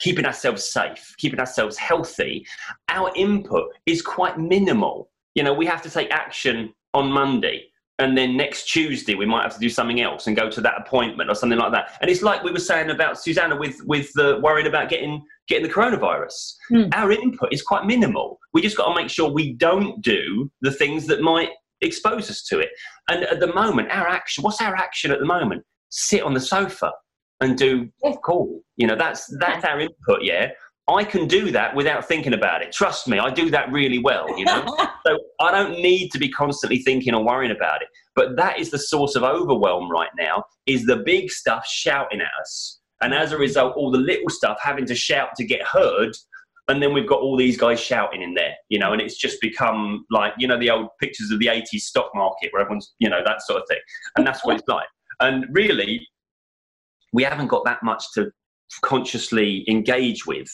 [0.00, 2.44] keeping ourselves safe keeping ourselves healthy
[2.88, 5.10] our input is quite minimal.
[5.36, 7.58] You know we have to take action on monday
[8.02, 10.74] and then next tuesday we might have to do something else and go to that
[10.78, 11.96] appointment or something like that.
[12.00, 15.66] And it's like we were saying about susanna with with the worried about getting getting
[15.66, 16.54] the coronavirus.
[16.68, 16.84] Hmm.
[16.94, 18.38] our input is quite minimal.
[18.52, 21.50] We just got to make sure we don't do the things that might
[21.80, 22.70] expose us to it.
[23.08, 25.62] And at the moment our action what's our action at the moment?
[25.90, 26.90] Sit on the sofa
[27.40, 28.14] and do Yeah.
[28.24, 30.50] cool you know that's that's our input yeah
[30.88, 34.26] i can do that without thinking about it trust me i do that really well
[34.38, 34.64] you know
[35.06, 37.88] so I don't need to be constantly thinking or worrying about it.
[38.14, 42.30] But that is the source of overwhelm right now, is the big stuff shouting at
[42.40, 42.80] us.
[43.00, 46.12] And as a result, all the little stuff having to shout to get heard.
[46.68, 49.40] And then we've got all these guys shouting in there, you know, and it's just
[49.40, 53.10] become like, you know, the old pictures of the 80s stock market where everyone's, you
[53.10, 53.80] know, that sort of thing.
[54.16, 54.86] And that's what it's like.
[55.18, 56.06] And really,
[57.12, 58.30] we haven't got that much to
[58.82, 60.48] consciously engage with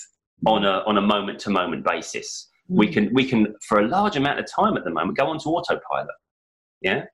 [0.47, 2.49] on a on a moment to moment basis.
[2.68, 2.93] We hmm.
[2.93, 5.49] can we can for a large amount of time at the moment go on to
[5.49, 6.09] autopilot.
[6.80, 7.05] Yeah?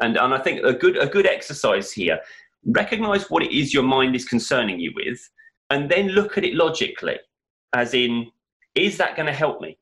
[0.00, 2.18] And and i think a good a good exercise here
[2.66, 5.20] recognize what it is your mind is concerning you with
[5.70, 7.18] and then look at it logically.
[7.74, 8.30] As in
[8.74, 9.78] is that going to help me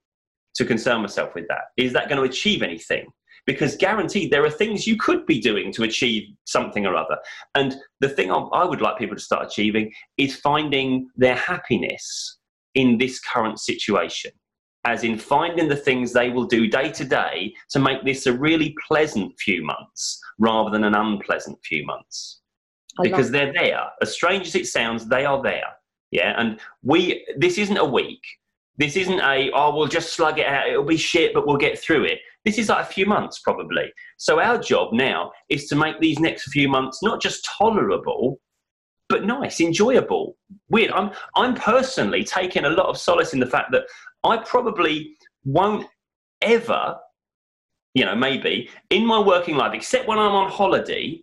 [0.57, 1.65] to concern myself with that?
[1.77, 3.07] Is that going to achieve anything?
[3.47, 7.17] Because guaranteed there are things you could be doing to achieve something or other.
[7.55, 12.39] And the thing I, I would like people to start achieving is finding their happiness
[12.75, 14.33] in this current situation
[14.85, 18.33] as in finding the things they will do day to day to make this a
[18.33, 22.41] really pleasant few months rather than an unpleasant few months.
[22.99, 23.85] I because they're there.
[24.03, 25.69] As strange as it sounds they are there.
[26.11, 28.21] Yeah and we this isn't a week.
[28.77, 30.69] This isn't a oh we'll just slug it out.
[30.69, 32.19] It'll be shit but we'll get through it.
[32.45, 33.93] This is like a few months probably.
[34.19, 38.41] So our job now is to make these next few months not just tolerable
[39.13, 40.37] but nice enjoyable
[40.71, 43.83] weird i'm i'm personally taking a lot of solace in the fact that
[44.25, 45.87] i probably won't
[46.41, 46.97] ever
[47.93, 51.21] you know maybe in my working life except when i'm on holiday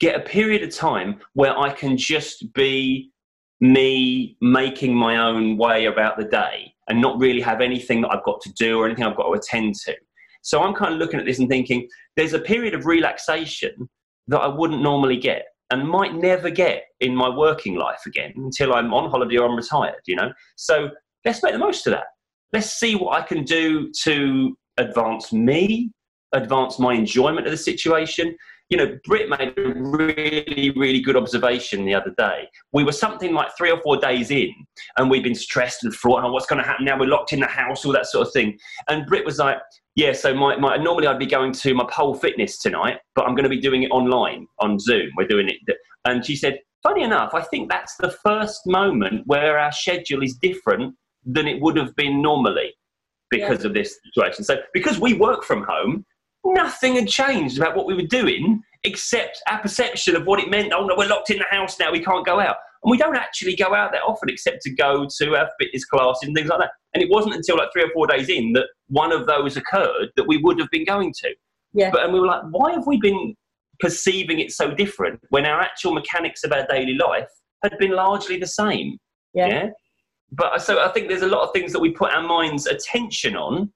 [0.00, 3.12] get a period of time where i can just be
[3.60, 8.24] me making my own way about the day and not really have anything that I've
[8.24, 9.94] got to do or anything I've got to attend to.
[10.42, 13.88] So I'm kind of looking at this and thinking there's a period of relaxation
[14.28, 18.74] that I wouldn't normally get and might never get in my working life again until
[18.74, 20.32] I'm on holiday or I'm retired, you know?
[20.56, 20.90] So
[21.24, 22.04] let's make the most of that.
[22.52, 25.90] Let's see what I can do to advance me,
[26.32, 28.36] advance my enjoyment of the situation.
[28.68, 32.48] You know, Britt made a really, really good observation the other day.
[32.72, 34.52] We were something like three or four days in,
[34.98, 36.24] and we'd been stressed and fraught.
[36.24, 36.98] Oh, what's going to happen now?
[36.98, 38.58] We're locked in the house, all that sort of thing.
[38.88, 39.58] And Britt was like,
[39.94, 43.36] "Yeah, so my, my normally I'd be going to my pole fitness tonight, but I'm
[43.36, 45.10] going to be doing it online on Zoom.
[45.16, 49.58] We're doing it." And she said, "Funny enough, I think that's the first moment where
[49.60, 52.74] our schedule is different than it would have been normally
[53.30, 54.44] because of this situation.
[54.44, 56.04] So because we work from home."
[56.54, 60.72] Nothing had changed about what we were doing except our perception of what it meant.
[60.72, 62.56] Oh no, we're locked in the house now, we can't go out.
[62.82, 66.22] And we don't actually go out that often except to go to our fitness classes
[66.22, 66.70] and things like that.
[66.94, 70.10] And it wasn't until like three or four days in that one of those occurred
[70.16, 71.34] that we would have been going to.
[71.72, 71.90] Yeah.
[71.90, 73.34] But and we were like, why have we been
[73.80, 77.28] perceiving it so different when our actual mechanics of our daily life
[77.62, 78.98] had been largely the same?
[79.34, 79.70] Yeah.
[80.32, 82.66] But uh, so I think there's a lot of things that we put our mind's
[82.66, 83.72] attention on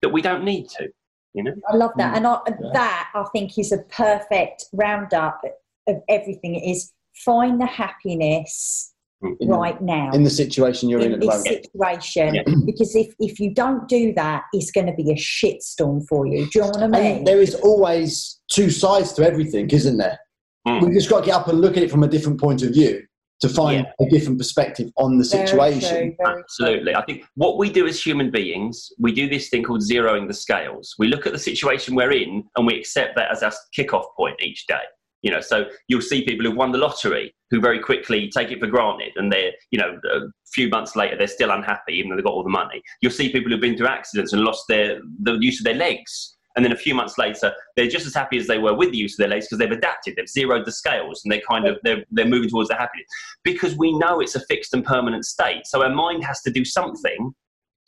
[0.00, 0.88] that we don't need to.
[1.34, 1.52] You know?
[1.68, 2.14] I love that.
[2.14, 2.16] Mm.
[2.18, 2.70] And I, Yeah.
[2.74, 5.40] that, I think, is a perfect roundup
[5.88, 6.54] of everything.
[6.56, 6.92] It is
[7.24, 8.88] find the happiness
[9.24, 9.36] Mm.
[9.48, 11.64] right now in the situation you're in, in at the this moment.
[11.64, 12.34] situation.
[12.34, 12.42] Yeah.
[12.66, 16.46] Because if, if you don't do that, it's going to be a shitstorm for you.
[16.46, 17.16] Do you know what I mean?
[17.18, 20.18] And there is always two sides to everything, isn't there?
[20.66, 20.82] Mm.
[20.82, 22.70] We've just got to get up and look at it from a different point of
[22.72, 23.04] view
[23.42, 25.80] to find a different perspective on the Very situation.
[25.80, 26.42] true, very true.
[26.42, 26.94] Absolutely.
[26.94, 30.34] I think what we do as human beings, we do this thing called zeroing the
[30.34, 30.94] scales.
[30.98, 34.40] We look at the situation we're in and we accept that as our kickoff point
[34.40, 34.82] each day.
[35.22, 38.58] You know, so you'll see people who've won the lottery who very quickly take it
[38.58, 40.20] for granted, and they're, you know, a
[40.52, 42.82] few months later they're still unhappy even though they've got all the money.
[43.00, 46.36] You'll see people who've been through accidents and lost their the use of their legs,
[46.56, 48.96] and then a few months later they're just as happy as they were with the
[48.96, 51.78] use of their legs because they've adapted, they've zeroed the scales, and they kind of
[51.82, 53.06] they're they're moving towards the happiness.
[53.44, 55.66] Because we know it's a fixed and permanent state.
[55.66, 57.34] So our mind has to do something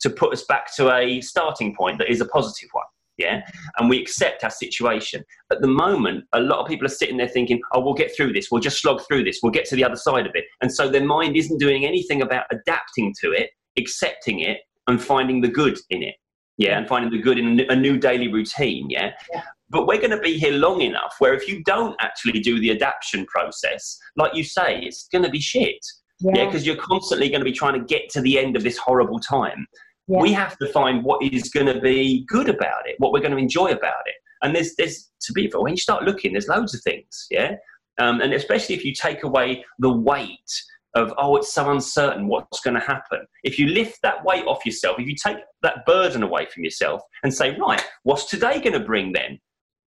[0.01, 2.85] to put us back to a starting point that is a positive one
[3.17, 3.41] yeah?
[3.77, 5.23] And we accept our situation.
[5.51, 8.33] At the moment a lot of people are sitting there thinking oh we'll get through
[8.33, 8.49] this.
[8.51, 9.39] We'll just slog through this.
[9.41, 10.45] We'll get to the other side of it.
[10.61, 15.41] And so their mind isn't doing anything about adapting to it accepting it and finding
[15.41, 16.15] the good in it
[16.57, 19.41] yeah and finding the good in a new daily routine yeah, yeah.
[19.69, 22.71] but we're going to be here long enough where if you don't actually do the
[22.71, 25.77] adaptation process like you say it's going to be shit
[26.19, 28.63] yeah because yeah, you're constantly going to be trying to get to the end of
[28.63, 29.65] this horrible time
[30.07, 30.21] yeah.
[30.21, 33.31] We have to find what is going to be good about it, what we're going
[33.31, 34.15] to enjoy about it.
[34.41, 37.55] And there's, there's to be for when you start looking, there's loads of things, yeah.
[37.97, 40.51] Um, and especially if you take away the weight
[40.95, 43.25] of oh, it's so uncertain what's going to happen.
[43.43, 47.01] If you lift that weight off yourself, if you take that burden away from yourself
[47.23, 49.39] and say, right, what's today going to bring then?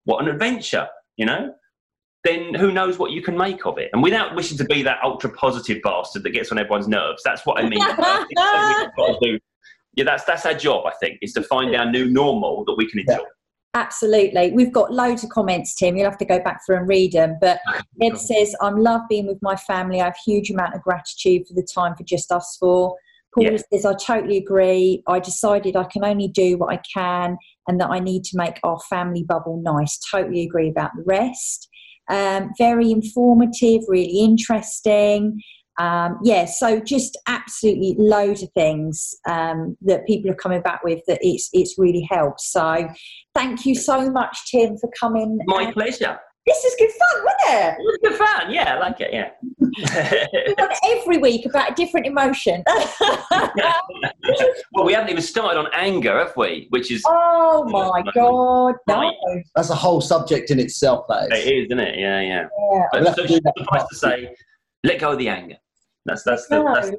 [0.03, 1.53] What an adventure, you know?
[2.24, 3.89] Then who knows what you can make of it?
[3.93, 7.45] And without wishing to be that ultra positive bastard that gets on everyone's nerves, that's
[7.45, 7.80] what I mean.
[7.82, 8.26] I
[9.95, 10.86] yeah, that's that's our job.
[10.86, 13.14] I think is to find our new normal that we can enjoy.
[13.14, 13.37] Yeah.
[13.78, 14.52] Absolutely.
[14.54, 15.96] We've got loads of comments, Tim.
[15.96, 17.38] You'll have to go back through and read them.
[17.40, 17.60] But
[18.02, 20.02] Ed says, I'm love being with my family.
[20.02, 22.96] I have huge amount of gratitude for the time for just us four.
[23.36, 23.58] Paul yeah.
[23.72, 25.04] says, I totally agree.
[25.08, 28.60] I decided I can only do what I can and that I need to make
[28.64, 30.00] our family bubble nice.
[30.00, 31.70] Totally agree about the rest.
[32.10, 35.40] Um, very informative, really interesting
[35.78, 41.02] um, yeah, so just absolutely loads of things um, that people are coming back with
[41.08, 42.42] that it's it's really helped.
[42.42, 42.88] So
[43.36, 45.40] thank you so much, Tim, for coming.
[45.46, 46.20] My pleasure.
[46.48, 47.74] This is good fun, wasn't it?
[47.74, 48.54] It was good fun.
[48.54, 49.12] Yeah, I like it.
[49.12, 49.32] Yeah.
[49.60, 52.64] we every week about a different emotion.
[54.72, 56.68] well, we haven't even started on anger, have we?
[56.70, 59.12] Which is oh my god, no.
[59.56, 61.06] That's a whole subject in itself.
[61.10, 61.46] That is.
[61.46, 62.00] It is, isn't it?
[62.00, 62.48] Yeah, yeah.
[62.72, 62.84] yeah.
[62.94, 64.34] But so suffice to say,
[64.86, 65.58] let go of the anger.
[66.08, 66.89] That's that's the, that's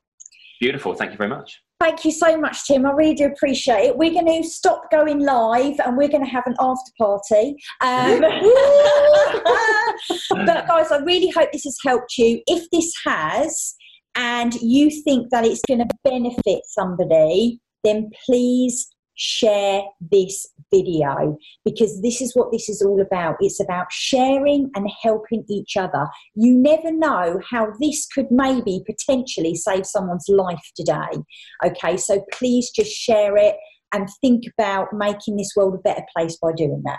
[0.60, 0.94] Beautiful.
[0.94, 1.60] Thank you very much.
[1.78, 2.86] Thank you so much, Tim.
[2.86, 3.98] I really do appreciate it.
[3.98, 7.56] We're going to stop going live and we're going to have an after party.
[7.82, 8.20] Um,
[10.46, 12.40] but, guys, I really hope this has helped you.
[12.46, 13.74] If this has,
[14.14, 22.00] and you think that it's going to benefit somebody, then please share this video because
[22.02, 23.36] this is what this is all about.
[23.40, 26.06] It's about sharing and helping each other.
[26.34, 31.22] You never know how this could maybe potentially save someone's life today.
[31.64, 33.56] Okay, so please just share it
[33.92, 36.98] and think about making this world a better place by doing that.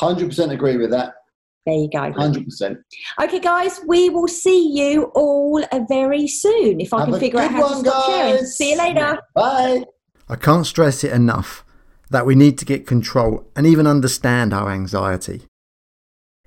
[0.00, 1.14] 100% agree with that.
[1.66, 2.10] There you go.
[2.12, 2.76] 100%.
[3.22, 7.52] Okay, guys, we will see you all very soon if I Have can figure out
[7.52, 8.14] how one, to stop guys.
[8.16, 8.46] sharing.
[8.46, 9.18] See you later.
[9.34, 9.84] Bye.
[10.32, 11.62] I can't stress it enough
[12.08, 15.42] that we need to get control and even understand our anxiety.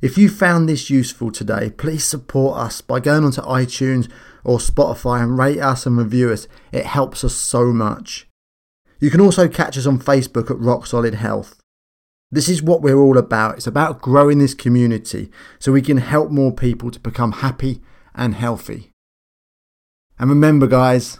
[0.01, 4.09] If you found this useful today, please support us by going onto iTunes
[4.43, 6.47] or Spotify and rate us and review us.
[6.71, 8.27] It helps us so much.
[8.99, 11.61] You can also catch us on Facebook at Rock Solid Health.
[12.31, 13.57] This is what we're all about.
[13.57, 15.29] It's about growing this community
[15.59, 17.83] so we can help more people to become happy
[18.15, 18.89] and healthy.
[20.17, 21.19] And remember, guys,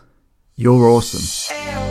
[0.56, 1.85] you're awesome.